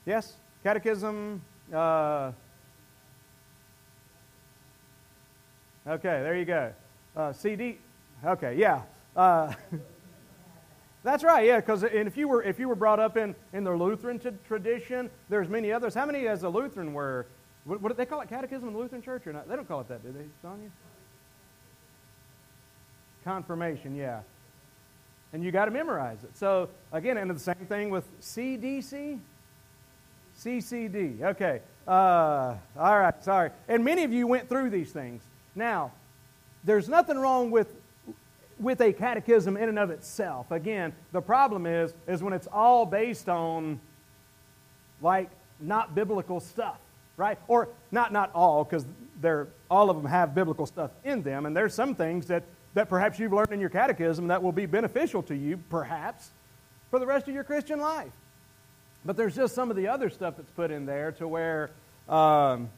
[0.04, 0.34] Yes?
[0.64, 1.40] Catechism.
[1.72, 2.32] Uh,
[5.86, 6.72] okay, there you go.
[7.16, 7.78] Uh, CD.
[8.24, 8.82] Okay, yeah.
[11.04, 11.56] That's right, yeah.
[11.56, 15.10] Because if you were if you were brought up in, in the Lutheran t- tradition,
[15.28, 15.94] there's many others.
[15.94, 17.26] How many as a Lutheran were?
[17.64, 18.28] What, what they call it?
[18.28, 19.48] Catechism in the Lutheran Church or not?
[19.48, 20.68] They don't call it that, do they, Sonia?
[23.24, 24.20] Confirmation, yeah.
[25.32, 26.36] And you got to memorize it.
[26.36, 29.18] So again, and the same thing with CDC,
[30.38, 31.22] CCD.
[31.22, 31.60] Okay.
[31.86, 33.24] Uh, all right.
[33.24, 33.50] Sorry.
[33.68, 35.22] And many of you went through these things.
[35.54, 35.92] Now,
[36.64, 37.74] there's nothing wrong with
[38.62, 40.50] with a catechism in and of itself.
[40.50, 43.80] Again, the problem is is when it's all based on
[45.00, 46.78] like not biblical stuff,
[47.16, 47.38] right?
[47.48, 48.84] Or not not all because
[49.20, 52.44] they're all of them have biblical stuff in them and there's some things that
[52.74, 56.30] that perhaps you've learned in your catechism that will be beneficial to you perhaps
[56.90, 58.12] for the rest of your Christian life.
[59.04, 61.70] But there's just some of the other stuff that's put in there to where
[62.08, 62.70] um,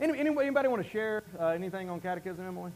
[0.00, 2.72] anybody, anybody want to share uh, anything on catechism, Emily?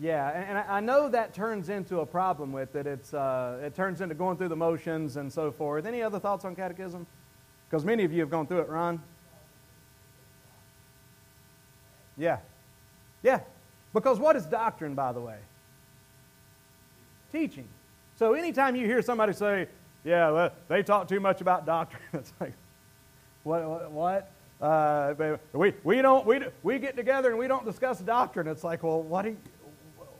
[0.00, 2.86] Yeah, and, I know that turns into a problem with it.
[2.86, 5.84] It's, uh, it turns into going through the motions and so forth.
[5.84, 7.06] Any other thoughts on catechism?
[7.68, 9.02] Because many of you have gone through it, Ron.
[12.16, 12.38] Yeah.
[13.22, 13.40] Yeah.
[13.92, 15.36] Because what is doctrine, by the way?
[17.30, 17.68] Teaching.
[18.16, 19.68] So anytime you hear somebody say,
[20.02, 22.54] yeah, well, they talk too much about doctrine, it's like,
[23.42, 23.90] what?
[23.90, 24.30] what?
[24.62, 25.14] Uh,
[25.52, 28.46] we, we, don't, we, we get together and we don't discuss doctrine.
[28.46, 29.36] It's like, well, what do you,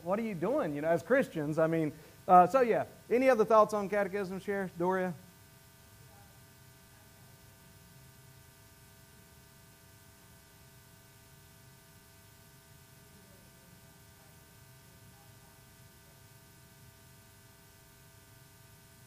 [0.03, 1.59] what are you doing, you know, as Christians?
[1.59, 1.91] I mean,
[2.27, 2.85] uh, so yeah.
[3.09, 5.13] Any other thoughts on catechism, Sheriff Doria?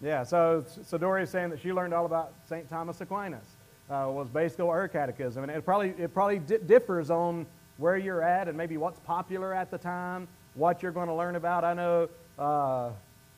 [0.02, 2.68] Yeah, so, so Doria is saying that she learned all about St.
[2.68, 3.46] Thomas Aquinas,
[3.88, 5.44] uh, was basically her catechism.
[5.44, 7.46] And it probably, it probably di- differs on
[7.78, 11.36] where you're at and maybe what's popular at the time what you're going to learn
[11.36, 11.64] about.
[11.64, 12.90] I know, uh,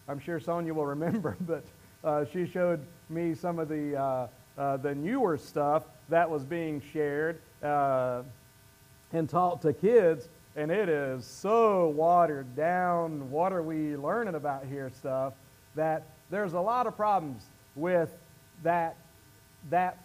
[0.09, 1.65] I'm sure Sonia will remember, but
[2.05, 4.27] uh, she showed me some of the, uh,
[4.59, 8.23] uh the newer stuff that was being shared uh,
[9.13, 14.65] and taught to kids, and it is so watered down, what are we learning about
[14.67, 15.33] here stuff,
[15.75, 17.43] that there's a lot of problems
[17.75, 18.17] with
[18.63, 18.97] that,
[19.71, 19.99] that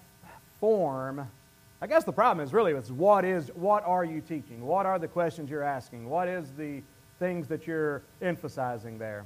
[0.59, 1.27] form
[1.83, 4.61] I guess the problem is really is what is what are you teaching?
[4.61, 6.07] What are the questions you're asking?
[6.07, 6.83] What is the
[7.21, 9.25] things that you're emphasizing there.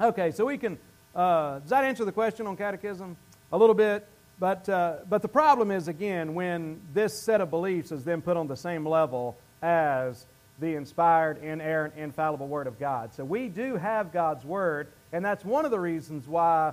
[0.00, 0.78] Okay, so we can,
[1.14, 3.16] uh, does that answer the question on catechism?
[3.52, 4.08] A little bit.
[4.40, 8.38] But, uh, but the problem is, again, when this set of beliefs is then put
[8.38, 10.24] on the same level as
[10.58, 13.14] the inspired, inerrant, infallible Word of God.
[13.14, 16.72] So we do have God's Word, and that's one of the reasons why.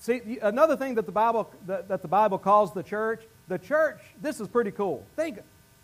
[0.00, 4.00] See, another thing that the Bible that, that the Bible calls the church, the church.
[4.20, 5.06] This is pretty cool.
[5.14, 5.38] Think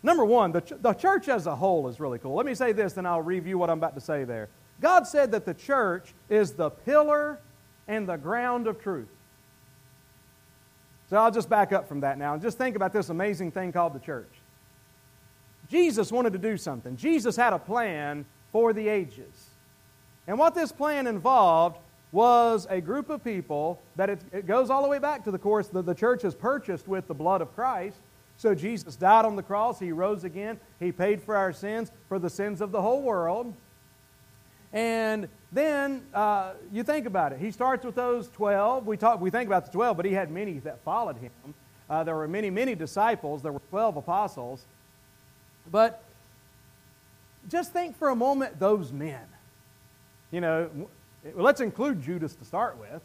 [0.05, 2.35] Number one, the, ch- the church as a whole is really cool.
[2.35, 4.49] Let me say this, then I'll review what I'm about to say there.
[4.79, 7.39] God said that the church is the pillar
[7.87, 9.07] and the ground of truth.
[11.09, 13.71] So I'll just back up from that now and just think about this amazing thing
[13.71, 14.29] called the church.
[15.69, 16.95] Jesus wanted to do something.
[16.95, 19.49] Jesus had a plan for the ages.
[20.27, 21.79] And what this plan involved
[22.11, 25.39] was a group of people that it, it goes all the way back to the
[25.39, 27.97] course that the church is purchased with the blood of Christ
[28.37, 29.79] So Jesus died on the cross.
[29.79, 30.59] He rose again.
[30.79, 33.53] He paid for our sins, for the sins of the whole world.
[34.73, 37.39] And then uh, you think about it.
[37.39, 38.85] He starts with those 12.
[38.85, 41.31] We, talk, we think about the 12, but he had many that followed him.
[41.89, 43.41] Uh, there were many, many disciples.
[43.41, 44.65] There were 12 apostles.
[45.71, 46.03] But
[47.47, 49.21] just think for a moment those men.
[50.31, 50.69] You know,
[51.35, 53.01] let's include Judas to start with.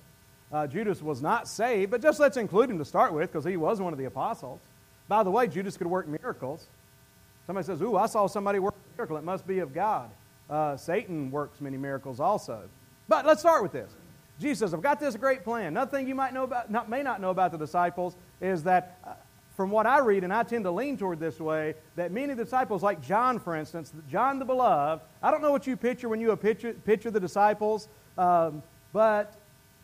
[0.52, 3.56] Uh, Judas was not saved, but just let's include him to start with because he
[3.56, 4.58] was one of the apostles.
[5.10, 6.68] By the way, Judas could work miracles.
[7.44, 9.16] Somebody says, Ooh, I saw somebody work a miracle.
[9.16, 10.08] It must be of God.
[10.48, 12.62] Uh, Satan works many miracles also.
[13.08, 13.90] But let's start with this.
[14.38, 15.66] Jesus says, I've got this great plan.
[15.66, 19.00] Another thing you might know about, not, may not know about the disciples is that,
[19.02, 19.14] uh,
[19.56, 22.80] from what I read, and I tend to lean toward this way, that many disciples,
[22.80, 26.34] like John, for instance, John the Beloved, I don't know what you picture when you
[26.36, 29.34] picture, picture the disciples, um, but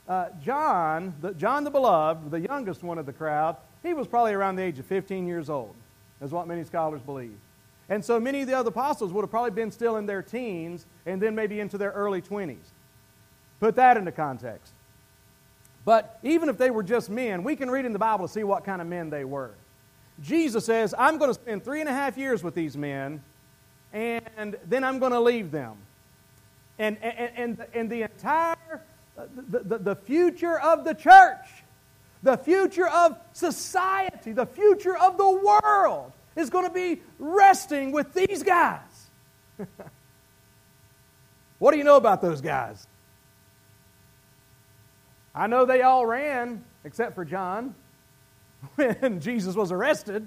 [0.06, 4.32] uh, John, the, John the Beloved, the youngest one of the crowd, he was probably
[4.32, 5.74] around the age of 15 years old,
[6.20, 7.36] is what many scholars believe.
[7.88, 10.86] And so many of the other apostles would have probably been still in their teens
[11.04, 12.56] and then maybe into their early 20s.
[13.60, 14.72] Put that into context.
[15.84, 18.42] But even if they were just men, we can read in the Bible to see
[18.42, 19.52] what kind of men they were.
[20.20, 23.22] Jesus says, I'm going to spend three and a half years with these men,
[23.92, 25.76] and then I'm going to leave them.
[26.78, 28.82] And, and, and, and the entire,
[29.48, 31.55] the, the, the future of the church,
[32.26, 38.12] the future of society, the future of the world is going to be resting with
[38.12, 38.80] these guys.
[41.58, 42.86] what do you know about those guys?
[45.34, 47.76] I know they all ran, except for John,
[48.74, 50.26] when Jesus was arrested.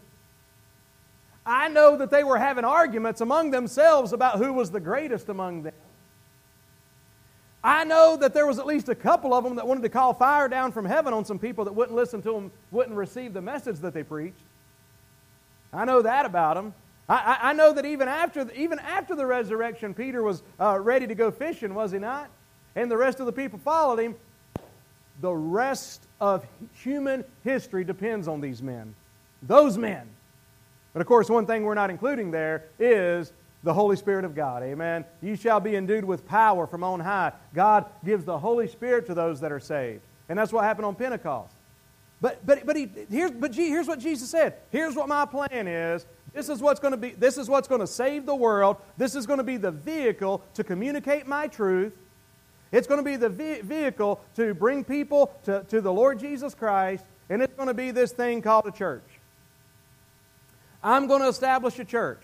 [1.46, 5.64] I know that they were having arguments among themselves about who was the greatest among
[5.64, 5.74] them.
[7.64, 10.14] I know that there was at least a couple of them that wanted to call
[10.14, 13.42] fire down from heaven on some people that wouldn't listen to them, wouldn't receive the
[13.42, 14.42] message that they preached.
[15.74, 16.74] I know that about them.
[17.10, 20.80] I, I, I know that even after, the, even after the resurrection, Peter was uh,
[20.80, 22.30] ready to go fishing, was he not?
[22.76, 24.16] And the rest of the people followed him.
[25.22, 26.46] The rest of
[26.82, 28.96] human history depends on these men.
[29.42, 30.08] Those men.
[30.94, 34.64] But of course, one thing we're not including there is the Holy Spirit of God.
[34.64, 35.06] Amen.
[35.22, 37.34] You shall be endued with power from on high.
[37.54, 40.02] God gives the Holy Spirit to those that are saved.
[40.30, 41.54] And that's what happened on Pentecost.
[42.22, 44.56] But, but, but, he, here's, but here's what Jesus said.
[44.72, 46.06] Here's what my plan is.
[46.34, 48.78] This is what's going to be, this is what's going to save the world.
[48.98, 51.94] This is going to be the vehicle to communicate my truth.
[52.72, 56.54] It's going to be the ve- vehicle to bring people to, to the Lord Jesus
[56.54, 57.04] Christ.
[57.30, 59.04] And it's going to be this thing called a church.
[60.84, 62.22] I'm going to establish a church.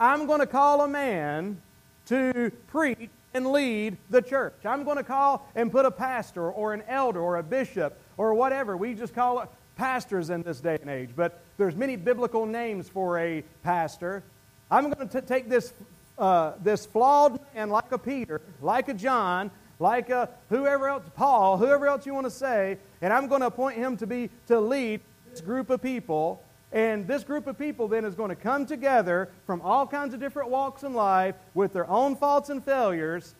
[0.00, 1.60] I'm going to call a man
[2.06, 4.54] to preach and lead the church.
[4.64, 8.34] I'm going to call and put a pastor or an elder or a bishop or
[8.34, 8.76] whatever.
[8.76, 12.88] We just call it pastors in this day and age, but there's many biblical names
[12.88, 14.22] for a pastor.
[14.70, 15.72] I'm going to take this,
[16.18, 21.58] uh, this flawed man like a Peter, like a John, like a whoever else, Paul,
[21.58, 24.60] whoever else you want to say, and I'm going to appoint him to be to
[24.60, 25.00] lead
[25.30, 26.42] this group of people.
[26.72, 30.20] And this group of people then is going to come together from all kinds of
[30.20, 33.34] different walks in life with their own faults and failures,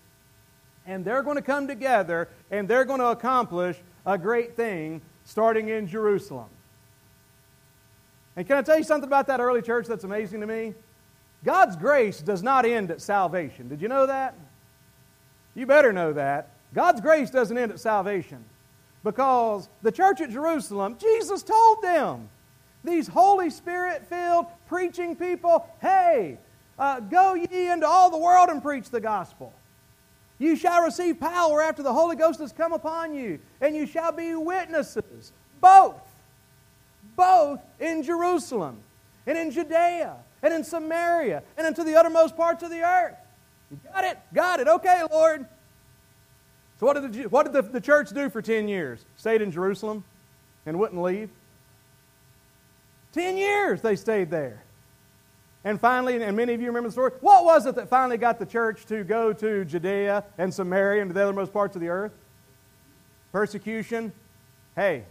[0.87, 5.69] and they're going to come together and they're going to accomplish a great thing starting
[5.69, 6.49] in Jerusalem.
[8.37, 10.75] And can I tell you something about that early church that's amazing to me?
[11.45, 13.69] God's grace does not end at salvation.
[13.69, 14.35] Did you know that?
[15.55, 16.51] You better know that.
[16.75, 18.45] God's grace doesn't end at salvation.
[19.05, 22.29] Because the church at Jerusalem, Jesus told them,
[22.85, 26.39] these Holy Spirit filled preaching people, hey,
[26.79, 29.53] uh, go ye into all the world and preach the gospel.
[30.39, 34.11] You shall receive power after the Holy Ghost has come upon you, and you shall
[34.11, 36.01] be witnesses, both,
[37.15, 38.79] both in Jerusalem
[39.27, 43.17] and in Judea and in Samaria and into the uttermost parts of the earth.
[43.71, 44.19] You got it?
[44.35, 44.69] Got it.
[44.69, 45.47] Okay, Lord.
[46.81, 49.05] So, what did, the, what did the, the church do for 10 years?
[49.17, 50.03] Stayed in Jerusalem
[50.67, 51.31] and wouldn't leave?
[53.13, 54.63] 10 years they stayed there.
[55.65, 58.39] And finally, and many of you remember the story, what was it that finally got
[58.39, 61.89] the church to go to Judea and Samaria and to the othermost parts of the
[61.89, 62.13] earth?
[63.31, 64.13] Persecution.
[64.75, 65.05] Hey,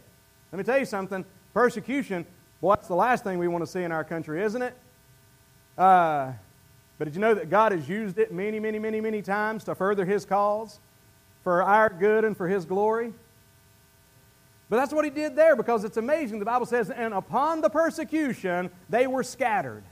[0.51, 1.23] let me tell you something.
[1.53, 2.25] Persecution,
[2.59, 4.75] boy, that's the last thing we want to see in our country, isn't it?
[5.77, 6.33] Uh,
[6.97, 9.75] but did you know that God has used it many, many, many, many times to
[9.75, 10.79] further His cause,
[11.43, 13.13] for our good and for His glory?
[14.71, 16.39] But that's what He did there because it's amazing.
[16.39, 19.83] The Bible says, and upon the persecution, they were scattered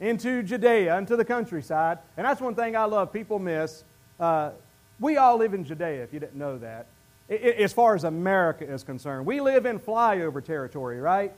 [0.00, 1.98] into Judea, into the countryside.
[2.16, 3.84] And that's one thing I love people miss.
[4.18, 4.50] Uh,
[4.98, 6.86] we all live in Judea, if you didn't know that,
[7.28, 9.26] it, as far as America is concerned.
[9.26, 11.32] We live in flyover territory, right?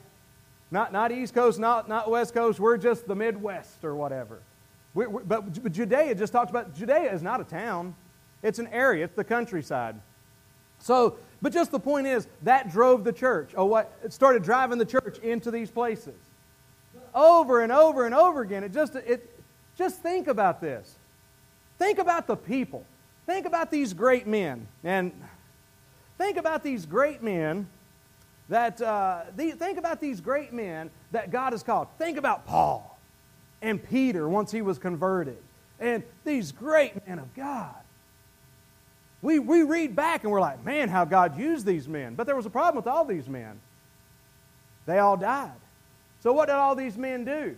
[0.71, 2.59] Not, not East Coast, not, not West Coast.
[2.59, 4.39] We're just the Midwest or whatever.
[4.95, 7.93] we we but, but Judea just talks about Judea is not a town,
[8.41, 9.95] it's an area, it's the countryside.
[10.79, 13.51] So, but just the point is, that drove the church.
[13.55, 13.91] Oh, what?
[14.03, 16.15] It started driving the church into these places.
[17.13, 18.63] Over and over and over again.
[18.63, 19.29] It just, it,
[19.77, 20.95] just think about this.
[21.77, 22.85] Think about the people.
[23.25, 24.67] Think about these great men.
[24.83, 25.11] And
[26.17, 27.67] think about these great men
[28.49, 31.87] that, uh, the, think about these great men that God has called.
[31.97, 32.97] Think about Paul
[33.61, 35.37] and Peter once he was converted.
[35.79, 37.75] And these great men of God.
[39.25, 42.13] We, we read back and we're like, man, how God used these men.
[42.13, 43.59] But there was a problem with all these men.
[44.85, 45.49] They all died.
[46.21, 47.55] So, what did all these men do?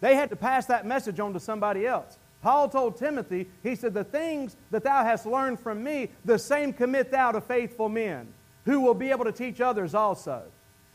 [0.00, 2.18] They had to pass that message on to somebody else.
[2.42, 6.72] Paul told Timothy, he said, The things that thou hast learned from me, the same
[6.72, 8.26] commit thou to faithful men,
[8.64, 10.42] who will be able to teach others also.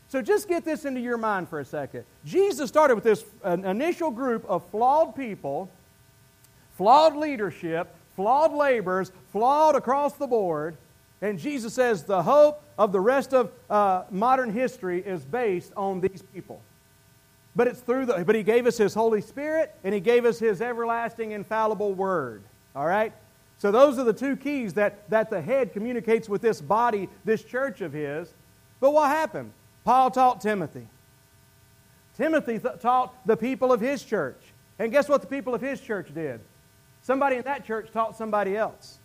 [0.08, 2.04] So just get this into your mind for a second.
[2.26, 5.70] Jesus started with this initial group of flawed people,
[6.76, 10.76] flawed leadership, flawed laborers, flawed across the board.
[11.22, 16.00] And Jesus says the hope of the rest of uh, modern history is based on
[16.00, 16.60] these people.
[17.54, 20.38] But it's through the, but He gave us His Holy Spirit and He gave us
[20.38, 22.42] His everlasting, infallible Word.
[22.74, 23.12] All right?
[23.58, 27.42] So those are the two keys that, that the head communicates with this body, this
[27.42, 28.32] church of His.
[28.80, 29.52] But what happened?
[29.84, 30.86] Paul taught Timothy.
[32.16, 34.40] Timothy th- taught the people of his church.
[34.78, 36.40] And guess what the people of his church did?
[37.06, 38.98] Somebody in that church taught somebody else.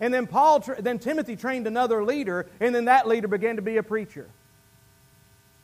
[0.00, 3.76] And then Paul, then Timothy trained another leader, and then that leader began to be
[3.76, 4.26] a preacher.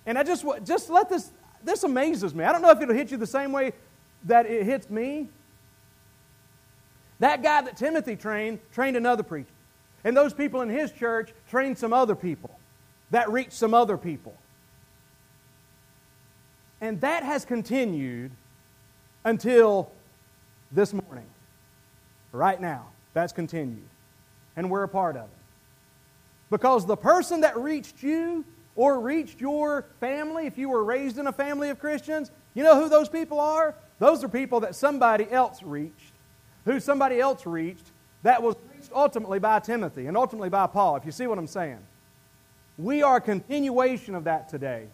[0.04, 1.30] And I just, just let this,
[1.64, 2.44] this amazes me.
[2.44, 3.72] I don't know if it'll hit you the same way
[4.24, 5.28] that it hits me.
[7.20, 9.48] That guy that Timothy trained, trained another preacher.
[10.04, 12.50] And those people in his church trained some other people
[13.12, 14.36] that reached some other people.
[16.82, 18.30] And that has continued
[19.24, 19.90] until
[20.70, 21.24] this morning.
[22.32, 23.88] Right now, that's continued.
[24.56, 25.38] And we're a part of it.
[26.50, 28.44] Because the person that reached you
[28.76, 32.80] or reached your family, if you were raised in a family of Christians, you know
[32.80, 33.74] who those people are?
[33.98, 36.12] Those are people that somebody else reached,
[36.64, 37.84] who somebody else reached,
[38.22, 41.46] that was reached ultimately by Timothy and ultimately by Paul, if you see what I'm
[41.46, 41.78] saying.
[42.76, 44.86] We are a continuation of that today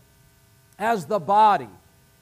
[0.78, 1.68] as the body.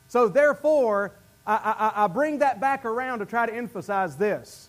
[0.09, 1.13] So, therefore,
[1.47, 4.69] I, I, I bring that back around to try to emphasize this.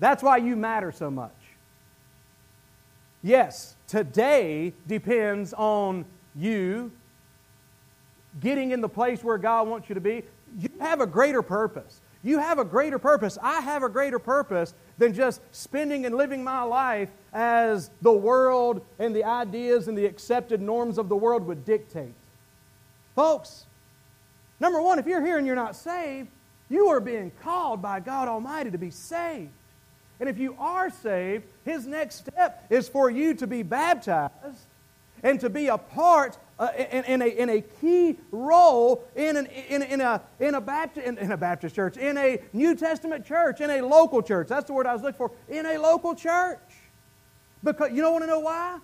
[0.00, 1.30] That's why you matter so much.
[3.22, 6.90] Yes, today depends on you
[8.40, 10.24] getting in the place where God wants you to be.
[10.58, 12.00] You have a greater purpose.
[12.22, 13.38] You have a greater purpose.
[13.42, 18.84] I have a greater purpose than just spending and living my life as the world
[18.98, 22.14] and the ideas and the accepted norms of the world would dictate.
[23.14, 23.66] Folks,
[24.60, 26.28] number one, if you're here and you're not saved,
[26.68, 29.50] you are being called by God Almighty to be saved.
[30.20, 34.66] And if you are saved, his next step is for you to be baptized
[35.22, 39.46] and to be a part uh, in, in, a, in a key role in, an,
[39.46, 43.24] in, in, a, in, a Baptist, in, in a Baptist church, in a New Testament
[43.24, 44.48] church, in a local church.
[44.48, 45.32] That's the word I was looking for.
[45.48, 46.58] In a local church.
[47.64, 48.78] Because you don't want to know why?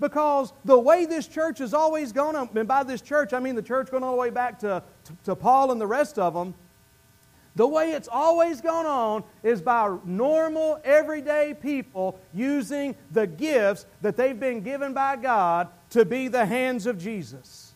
[0.00, 3.62] Because the way this church has always gone, and by this church I mean the
[3.62, 6.54] church going all the way back to, to, to Paul and the rest of them,
[7.56, 14.16] the way it's always gone on is by normal, everyday people using the gifts that
[14.16, 17.72] they've been given by God to be the hands of Jesus,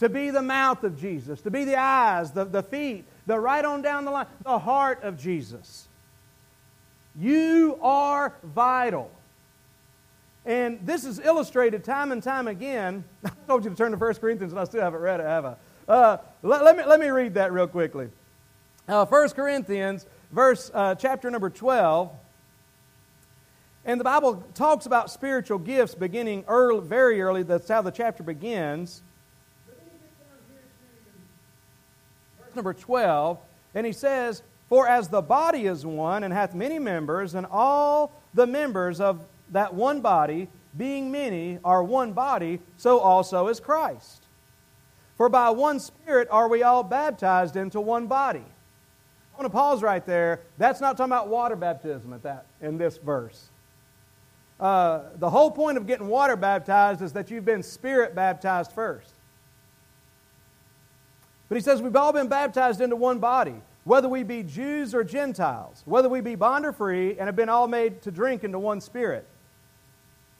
[0.00, 3.64] to be the mouth of Jesus, to be the eyes, the, the feet, the right
[3.64, 5.86] on down the line, the heart of Jesus.
[7.14, 9.10] You are vital.
[10.44, 13.04] And this is illustrated time and time again.
[13.24, 15.44] I told you to turn to 1 Corinthians, and I still haven't read it, have
[15.44, 15.54] I?
[15.86, 18.08] Uh, let, let, me, let me read that real quickly.
[18.88, 22.10] Uh, 1 Corinthians, verse uh, chapter number 12.
[23.84, 27.42] And the Bible talks about spiritual gifts beginning early, very early.
[27.42, 29.02] That's how the chapter begins.
[32.38, 33.38] Verse number 12.
[33.74, 38.12] And he says, For as the body is one and hath many members, and all
[38.34, 44.24] the members of that one body, being many, are one body, so also is Christ.
[45.16, 48.44] For by one Spirit are we all baptized into one body.
[49.32, 50.40] I want to pause right there.
[50.58, 53.48] That's not talking about water baptism at that in this verse.
[54.60, 59.10] Uh, the whole point of getting water baptized is that you've been spirit baptized first.
[61.48, 65.02] But he says we've all been baptized into one body, whether we be Jews or
[65.02, 68.58] Gentiles, whether we be bond or free, and have been all made to drink into
[68.58, 69.26] one spirit.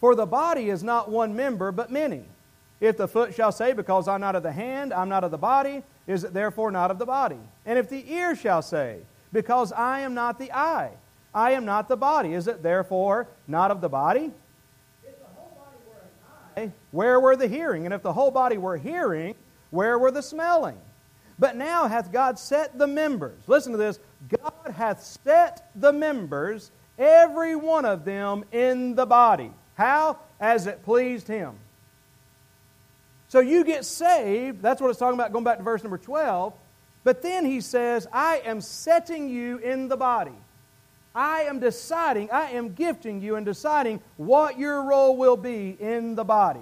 [0.00, 2.24] For the body is not one member, but many.
[2.82, 5.38] If the foot shall say, Because I'm not of the hand, I'm not of the
[5.38, 7.38] body, is it therefore not of the body?
[7.64, 8.98] And if the ear shall say,
[9.32, 10.90] Because I am not the eye,
[11.32, 14.32] I am not the body, is it therefore not of the body?
[15.04, 17.84] If the whole body were an eye, where were the hearing?
[17.84, 19.36] And if the whole body were hearing,
[19.70, 20.76] where were the smelling?
[21.38, 23.38] But now hath God set the members.
[23.46, 24.00] Listen to this.
[24.28, 29.52] God hath set the members, every one of them, in the body.
[29.76, 30.18] How?
[30.40, 31.54] As it pleased him.
[33.32, 34.60] So you get saved.
[34.60, 36.52] That's what it's talking about, going back to verse number 12.
[37.02, 40.36] But then he says, I am setting you in the body.
[41.14, 46.14] I am deciding, I am gifting you and deciding what your role will be in
[46.14, 46.60] the body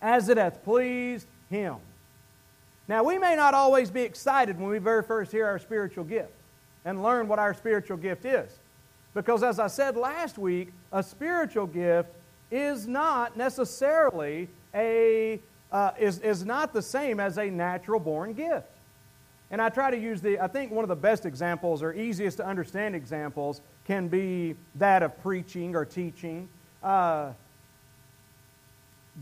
[0.00, 1.78] as it hath pleased him.
[2.86, 6.30] Now, we may not always be excited when we very first hear our spiritual gift
[6.84, 8.56] and learn what our spiritual gift is.
[9.14, 12.10] Because, as I said last week, a spiritual gift
[12.52, 15.40] is not necessarily a,
[15.72, 18.68] uh, is, is not the same as a natural born gift.
[19.50, 22.36] And I try to use the, I think one of the best examples or easiest
[22.36, 26.48] to understand examples can be that of preaching or teaching.
[26.82, 27.32] Uh,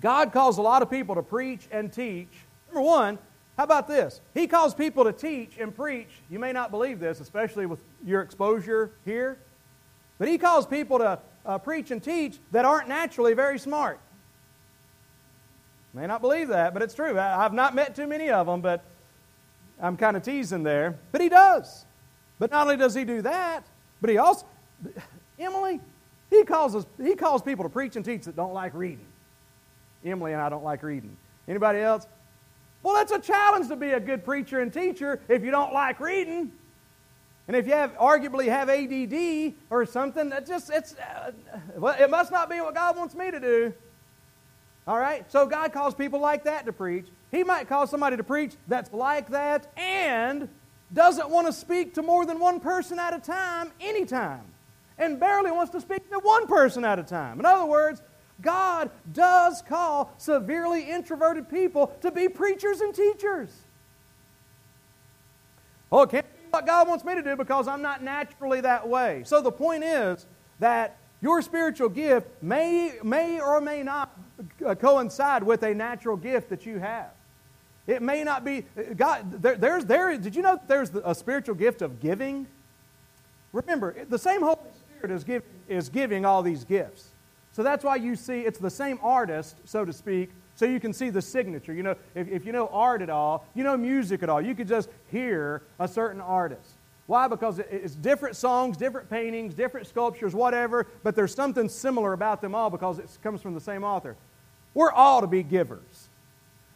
[0.01, 2.28] God calls a lot of people to preach and teach.
[2.68, 3.18] Number one,
[3.57, 4.20] how about this?
[4.34, 6.09] He calls people to teach and preach.
[6.28, 9.38] You may not believe this, especially with your exposure here,
[10.18, 14.01] but He calls people to uh, preach and teach that aren't naturally very smart.
[15.97, 17.18] May not believe that, but it's true.
[17.18, 18.84] I, have not met too many of them, but
[19.80, 20.99] I'm kind of teasing there.
[21.11, 21.86] But he does.
[22.38, 23.64] But not only does he do that,
[24.03, 24.44] but he also,
[25.38, 25.80] Emily,
[26.28, 29.07] he calls, us, he calls people to preach and teach that don't like reading.
[30.05, 31.16] Emily and I don't like reading.
[31.49, 32.07] Anybody else?
[32.82, 35.99] Well, that's a challenge to be a good preacher and teacher if you don't like
[35.99, 36.53] reading.
[37.49, 41.30] And if you have arguably have ADD or something, that just it's uh,
[41.76, 43.72] well, it must not be what God wants me to do.
[44.87, 45.30] All right?
[45.30, 47.07] So God calls people like that to preach.
[47.30, 50.49] He might call somebody to preach that's like that and
[50.93, 54.45] doesn't want to speak to more than one person at a time anytime
[54.99, 57.39] and barely wants to speak to one person at a time.
[57.41, 58.01] In other words,
[58.41, 63.51] God does call severely introverted people to be preachers and teachers.
[65.91, 68.89] Oh, it can't be what God wants me to do because I'm not naturally that
[68.89, 69.22] way.
[69.24, 70.26] So the point is
[70.59, 74.16] that your spiritual gift may, may or may not
[74.64, 77.11] Uh, coincide with a natural gift that you have.
[77.87, 81.55] It may not be, uh, God, there, there's, there, did you know there's a spiritual
[81.55, 82.47] gift of giving?
[83.53, 84.59] Remember, the same Holy
[84.91, 87.09] Spirit is, give, is giving all these gifts.
[87.53, 90.93] So that's why you see it's the same artist, so to speak, so you can
[90.93, 91.72] see the signature.
[91.72, 94.55] You know, if, if you know art at all, you know music at all, you
[94.55, 96.76] could just hear a certain artist.
[97.07, 97.28] Why?
[97.28, 102.54] Because it's different songs, different paintings, different sculptures, whatever, but there's something similar about them
[102.54, 104.16] all because it comes from the same author.
[104.74, 106.09] We're all to be givers.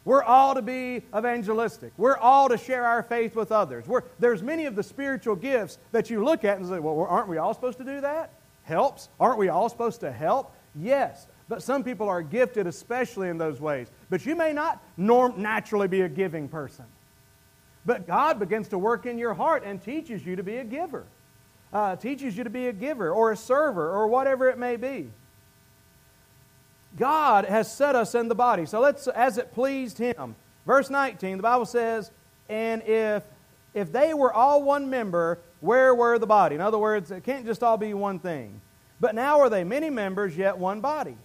[0.05, 1.93] We're all to be evangelistic.
[1.97, 3.85] We're all to share our faith with others.
[3.87, 7.27] We're, there's many of the spiritual gifts that you look at and say, well, aren't
[7.27, 8.31] we all supposed to do that?
[8.63, 9.09] Helps?
[9.19, 10.55] Aren't we all supposed to help?
[10.75, 11.27] Yes.
[11.49, 13.91] But some people are gifted especially in those ways.
[14.09, 16.85] But you may not norm, naturally be a giving person.
[17.85, 21.05] But God begins to work in your heart and teaches you to be a giver,
[21.73, 25.09] uh, teaches you to be a giver or a server or whatever it may be.
[26.97, 28.65] God has set us in the body.
[28.65, 30.35] So let's, as it pleased Him.
[30.65, 32.11] Verse 19, the Bible says,
[32.49, 33.23] and if,
[33.73, 36.55] if they were all one member, where were the body?
[36.55, 38.59] In other words, it can't just all be one thing.
[38.99, 41.17] But now are they many members, yet one body.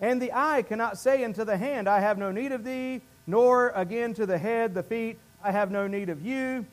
[0.00, 3.70] And the eye cannot say unto the hand, I have no need of thee, nor
[3.70, 6.66] again to the head, the feet, I have no need of you.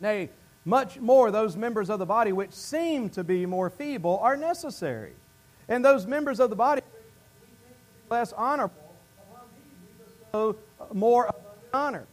[0.00, 0.30] Nay,
[0.64, 5.12] much more those members of the body which seem to be more feeble are necessary.
[5.68, 6.82] And those members of the body
[8.10, 8.94] less honorable,
[10.20, 10.56] bestow
[10.92, 11.34] more
[11.72, 12.06] honor.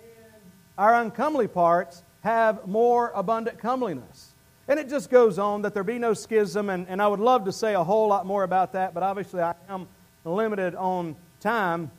[0.00, 0.42] And
[0.76, 4.32] our uncomely parts have more abundant comeliness.
[4.66, 7.44] And it just goes on that there be no schism, and, and I would love
[7.44, 9.86] to say a whole lot more about that, but obviously I am
[10.24, 11.90] limited on time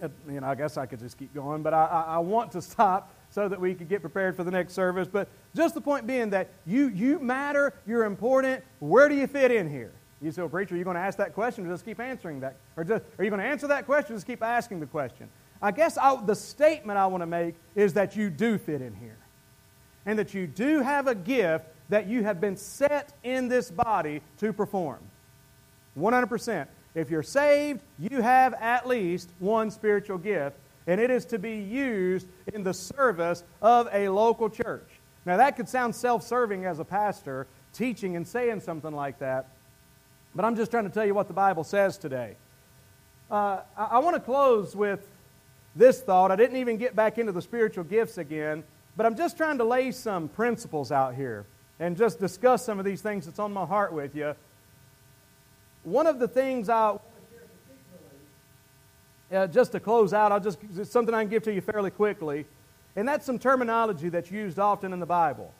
[0.00, 3.12] you know, I guess I could just keep going, but I, I, want to stop
[3.30, 5.08] so that we could get prepared for the next service.
[5.10, 8.62] But just the point being that you, you matter, you're important.
[8.78, 9.92] Where do you fit in here?
[10.20, 12.40] You say, well, preacher, are you going to ask that question or just keep answering
[12.40, 12.56] that?
[12.76, 15.28] Or just, are you going to answer that question just keep asking the question?
[15.60, 18.94] I guess I, the statement I want to make is that you do fit in
[18.94, 19.18] here.
[20.06, 24.22] And that you do have a gift that you have been set in this body
[24.38, 25.00] to perform.
[25.98, 26.66] 100%.
[26.94, 31.58] If you're saved, you have at least one spiritual gift, and it is to be
[31.58, 34.88] used in the service of a local church.
[35.26, 39.46] Now, that could sound self serving as a pastor, teaching and saying something like that,
[40.34, 42.36] but I'm just trying to tell you what the Bible says today.
[43.30, 45.06] uh, I, I want to close with
[45.76, 46.32] this thought.
[46.32, 48.64] I didn't even get back into the spiritual gifts again,
[48.96, 51.44] but I'm just trying to lay some principles out here
[51.78, 54.34] and just discuss some of these things that's on my heart with you.
[55.84, 56.98] One of the things I
[59.30, 61.90] uh, just to close out, I'll just it's something I can give to you fairly
[61.90, 62.46] quickly,
[62.96, 65.52] and that's some terminology that's used often in the Bible.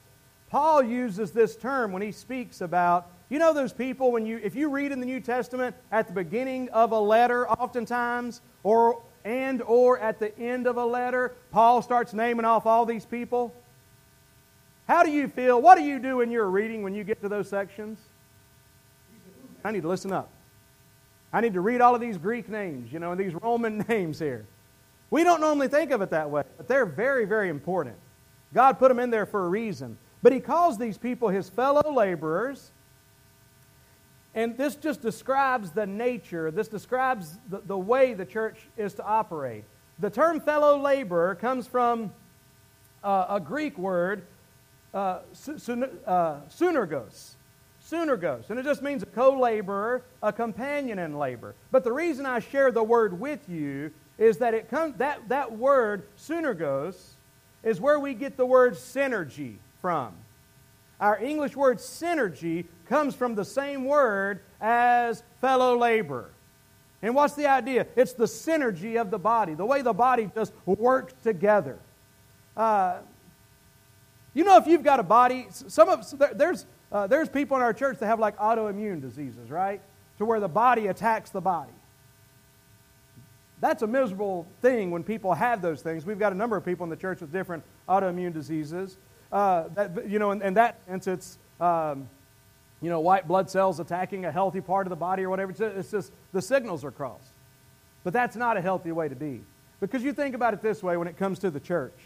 [0.49, 4.55] Paul uses this term when he speaks about you know those people when you if
[4.55, 9.61] you read in the New Testament at the beginning of a letter oftentimes or and
[9.61, 13.53] or at the end of a letter Paul starts naming off all these people?
[14.87, 15.61] How do you feel?
[15.61, 17.99] What do you do in your reading when you get to those sections
[19.63, 20.29] I need to listen up
[21.31, 24.19] I need to read all of these Greek names you know and these Roman names
[24.19, 24.45] here
[25.09, 27.95] we don't normally think of it that way but they're very very important
[28.53, 31.93] God put them in there for a reason but he calls these people his fellow
[31.93, 32.71] laborers
[34.35, 39.03] and this just describes the nature, this describes the, the way the church is to
[39.03, 39.63] operate.
[39.99, 42.13] The term fellow laborer comes from
[43.03, 44.23] uh, a Greek word,
[44.93, 45.21] uh, uh,
[46.49, 47.35] sunergos.
[47.89, 48.49] Sunergos.
[48.49, 51.55] And it just means a co laborer, a companion in labor.
[51.71, 55.57] But the reason I share the word with you is that it comes, that, that
[55.57, 56.95] word, sunergos,
[57.63, 60.13] is where we get the word synergy from.
[60.99, 66.29] Our English word synergy comes from the same word as fellow labor.
[67.01, 67.87] And what's the idea?
[67.95, 71.79] It's the synergy of the body, the way the body just works together.
[72.57, 72.97] Uh,
[74.33, 76.05] you know, if you've got a body, some of
[76.37, 79.81] there's uh, there's people in our church that have like autoimmune diseases, right?
[80.17, 81.71] To where the body attacks the body.
[83.61, 86.05] That's a miserable thing when people have those things.
[86.05, 88.97] We've got a number of people in the church with different autoimmune diseases.
[89.31, 92.09] Uh, that, you know, in, in that sense, it's um,
[92.81, 95.53] you know, white blood cells attacking a healthy part of the body or whatever.
[95.77, 97.31] It's just the signals are crossed.
[98.03, 99.41] But that's not a healthy way to be.
[99.79, 101.97] Because you think about it this way when it comes to the church,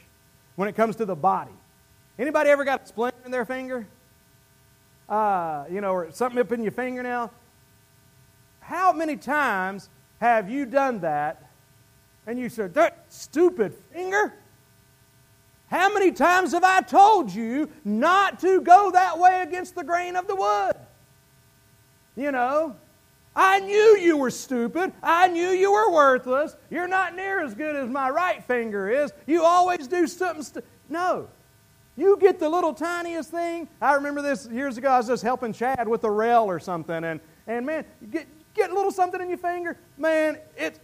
[0.56, 1.52] when it comes to the body.
[2.18, 3.88] Anybody ever got a splinter in their finger?
[5.10, 7.32] Uh, you know, or something up in your fingernail?
[8.62, 9.90] How many times
[10.22, 11.50] have you done that
[12.26, 14.34] and you said, that stupid finger?
[15.70, 20.16] How many times have I told you not to go that way against the grain
[20.16, 20.76] of the wood?
[22.16, 22.76] You know,
[23.36, 24.94] I knew you were stupid.
[25.02, 26.56] I knew you were worthless.
[26.70, 29.12] You're not near as good as my right finger is.
[29.26, 30.44] You always do something.
[30.44, 30.66] St-.
[30.90, 31.28] No.
[31.96, 33.68] You get the little tiniest thing.
[33.80, 34.90] I remember this years ago.
[34.90, 38.26] I was just helping Chad with a rail or something, and, and man, get,
[38.56, 39.78] get a little something in your finger.
[39.98, 40.80] Man, it's,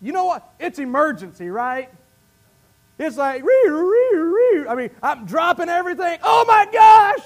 [0.00, 0.52] you know what?
[0.58, 1.88] It's emergency, right?
[2.98, 6.18] It's like, I mean, I'm dropping everything.
[6.22, 7.24] Oh my gosh!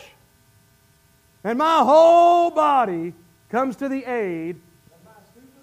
[1.45, 3.15] And my whole body
[3.49, 5.13] comes to the aid of my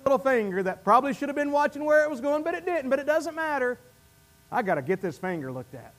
[0.06, 2.90] little finger that probably should have been watching where it was going, but it didn't.
[2.90, 3.78] But it doesn't matter.
[4.52, 5.94] I got to get this finger looked at.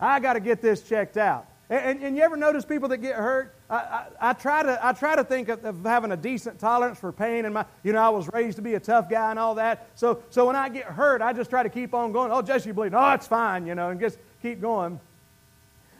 [0.00, 1.46] I got to get this checked out.
[1.68, 3.52] And, and, you ever notice people that get hurt?
[3.68, 7.00] I, I, I, try to, I try to think of, of, having a decent tolerance
[7.00, 7.44] for pain.
[7.44, 9.88] And my, you know, I was raised to be a tough guy and all that.
[9.96, 12.30] So, so when I get hurt, I just try to keep on going.
[12.30, 12.96] Oh, Jesse, you bleeding?
[12.96, 15.00] Oh, it's fine, you know, and just keep going.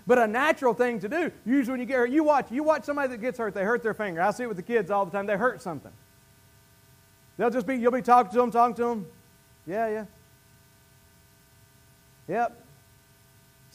[0.06, 2.84] But a natural thing to do, usually when you get hurt, you watch, you watch
[2.84, 4.22] somebody that gets hurt, they hurt their finger.
[4.22, 5.26] I see it with the kids all the time.
[5.26, 5.90] They hurt something.
[7.38, 9.06] They'll just be, you'll be talking to them, talking to them.
[9.66, 10.04] Yeah, yeah.
[12.28, 12.65] Yep.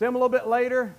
[0.01, 0.95] See them a little bit later.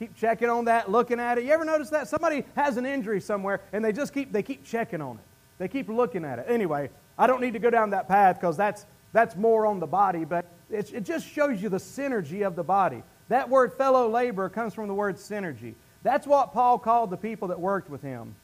[0.00, 1.44] Keep checking on that, looking at it.
[1.44, 2.08] You ever notice that?
[2.08, 5.22] Somebody has an injury somewhere and they just keep, they keep checking on it.
[5.58, 6.46] They keep looking at it.
[6.48, 9.86] Anyway, I don't need to go down that path because that's, that's more on the
[9.86, 13.04] body, but it, it just shows you the synergy of the body.
[13.28, 15.74] That word fellow labor comes from the word synergy.
[16.02, 18.34] That's what Paul called the people that worked with him.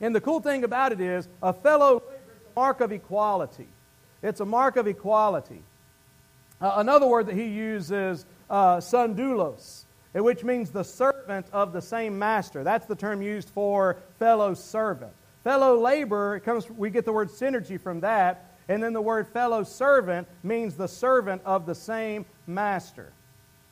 [0.00, 3.66] And the cool thing about it is, a fellow is a mark of equality.
[4.22, 5.64] It's a mark of equality.
[6.60, 12.18] Uh, another word that he uses, uh, sundoulos which means the servant of the same
[12.18, 12.64] master.
[12.64, 15.12] That's the term used for fellow servant.
[15.44, 18.46] Fellow labor, it comes, we get the word synergy from that.
[18.68, 23.12] And then the word fellow servant means the servant of the same master.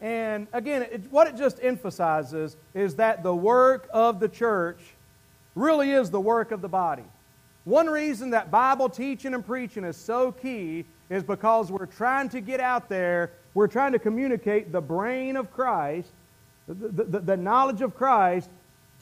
[0.01, 4.81] And again, it, what it just emphasizes is that the work of the church
[5.55, 7.05] really is the work of the body.
[7.65, 12.41] One reason that Bible teaching and preaching is so key is because we're trying to
[12.41, 16.11] get out there, we're trying to communicate the brain of Christ
[16.69, 18.51] the, the, the knowledge of Christ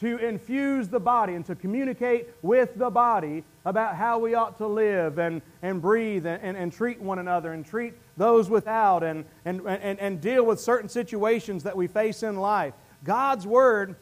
[0.01, 4.67] to infuse the body and to communicate with the body about how we ought to
[4.67, 9.25] live and, and breathe and, and, and treat one another and treat those without and,
[9.45, 12.75] and, and, and deal with certain situations that we face in life.
[13.05, 13.97] God's Word,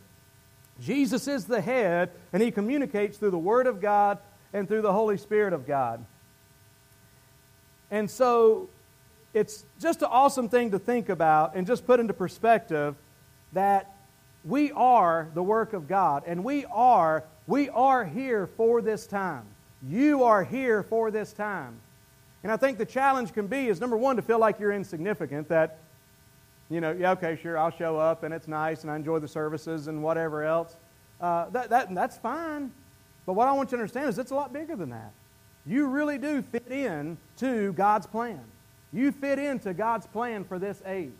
[0.80, 4.18] Jesus is the head, and He communicates through the Word of God
[4.52, 6.04] and through the Holy Spirit of God.
[7.94, 8.68] And so
[9.34, 12.96] it's just an awesome thing to think about and just put into perspective
[13.52, 13.94] that
[14.44, 19.44] we are the work of God and we are we are here for this time.
[19.88, 21.76] You are here for this time.
[22.42, 25.48] And I think the challenge can be is number one to feel like you're insignificant
[25.50, 25.78] that
[26.70, 29.28] you know, yeah, okay, sure, I'll show up and it's nice and I enjoy the
[29.28, 30.74] services and whatever else.
[31.20, 32.72] Uh, that, that, that's fine.
[33.24, 35.12] But what I want you to understand is it's a lot bigger than that.
[35.66, 38.40] You really do fit in to God's plan.
[38.92, 41.12] You fit into God's plan for this age.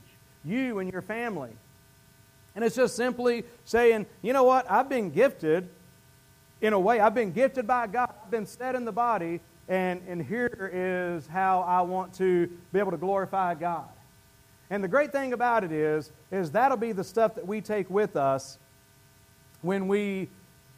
[0.45, 1.51] You and your family.
[2.55, 4.71] And it's just simply saying, you know what?
[4.71, 5.69] I've been gifted
[6.61, 7.01] in a way.
[7.01, 8.15] I've been gifted by God.
[8.25, 9.41] I've been set in the body.
[9.69, 13.89] And, and here is how I want to be able to glorify God.
[14.71, 17.89] And the great thing about it is, is that'll be the stuff that we take
[17.91, 18.59] with us
[19.63, 20.29] when we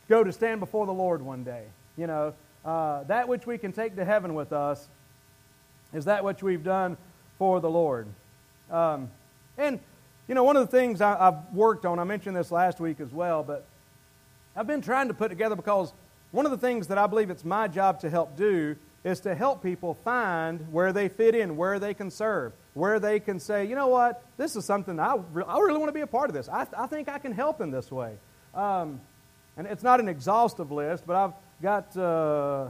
[0.09, 1.65] go to stand before the Lord one day.
[1.97, 2.35] You know,
[2.67, 4.89] uh, that which we can take to heaven with us
[5.95, 6.97] is that which we've done
[7.39, 8.09] for the Lord.
[8.71, 9.09] Um,
[9.57, 9.79] and,
[10.27, 13.01] you know, one of the things I, I've worked on, I mentioned this last week
[13.01, 13.65] as well, but
[14.57, 15.93] I've been trying to put together because
[16.33, 19.35] one of the things that I believe it's my job to help do is to
[19.35, 23.65] help people find where they fit in, where they can serve, where they can say,
[23.65, 26.29] you know what, this is something I, re- I really want to be a part
[26.29, 26.49] of this.
[26.49, 28.17] I, I think I can help in this way.
[28.55, 29.01] Um,
[29.57, 31.33] and it's not an exhaustive list, but I've
[31.63, 32.69] got, uh,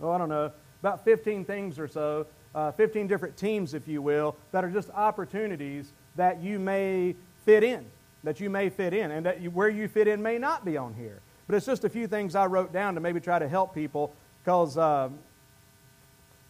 [0.00, 0.50] oh, I don't know,
[0.80, 4.90] about 15 things or so, uh, 15 different teams, if you will, that are just
[4.90, 7.14] opportunities that you may
[7.44, 7.86] fit in,
[8.24, 10.76] that you may fit in, and that you, where you fit in may not be
[10.76, 11.20] on here.
[11.46, 14.12] But it's just a few things I wrote down to maybe try to help people
[14.44, 15.08] because uh,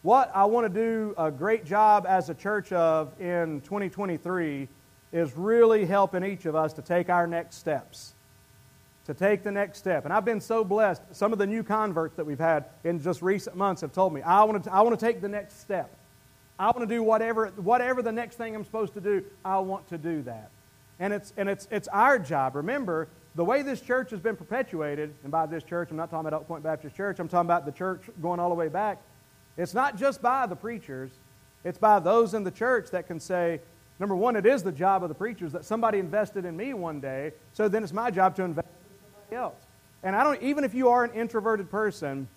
[0.02, 4.68] what I want to do a great job as a church of in 2023
[5.12, 8.14] is really helping each of us to take our next steps
[9.08, 10.04] to take the next step.
[10.04, 11.02] And I've been so blessed.
[11.12, 14.20] Some of the new converts that we've had in just recent months have told me,
[14.20, 15.90] I want to, I want to take the next step.
[16.58, 19.88] I want to do whatever, whatever the next thing I'm supposed to do, I want
[19.88, 20.50] to do that.
[21.00, 22.54] And it's, and it's, it's our job.
[22.54, 26.26] Remember, the way this church has been perpetuated, and by this church, I'm not talking
[26.26, 29.00] about Elk Point Baptist Church, I'm talking about the church going all the way back.
[29.56, 31.12] It's not just by the preachers,
[31.64, 33.60] it's by those in the church that can say,
[34.00, 37.00] number one, it is the job of the preachers that somebody invested in me one
[37.00, 38.68] day, so then it's my job to invest
[39.32, 39.60] else.
[40.02, 42.28] And I don't, even if you are an introverted person,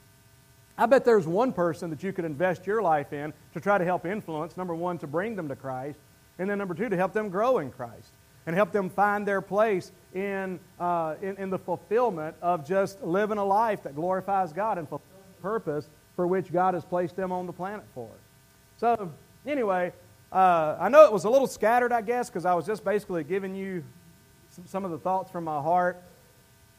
[0.77, 3.85] I bet there's one person that you could invest your life in to try to
[3.85, 4.57] help influence.
[4.57, 5.99] Number one, to bring them to Christ.
[6.39, 8.11] And then number two, to help them grow in Christ
[8.47, 13.37] and help them find their place in, uh, in, in, the fulfillment of just living
[13.37, 17.31] a life that glorifies God and fulfilling the purpose for which God has placed them
[17.31, 18.09] on the planet for.
[18.77, 19.11] So,
[19.45, 19.93] anyway,
[20.31, 23.23] uh, I know it was a little scattered, I guess, because I was just basically
[23.23, 23.83] giving you
[24.49, 26.01] some, some of the thoughts from my heart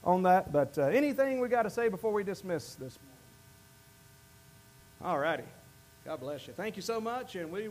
[0.04, 0.52] on that.
[0.52, 2.98] But uh, anything we got to say before we dismiss this?
[5.04, 5.44] All righty.
[6.04, 6.52] God bless you.
[6.52, 7.68] Thank you so much, and we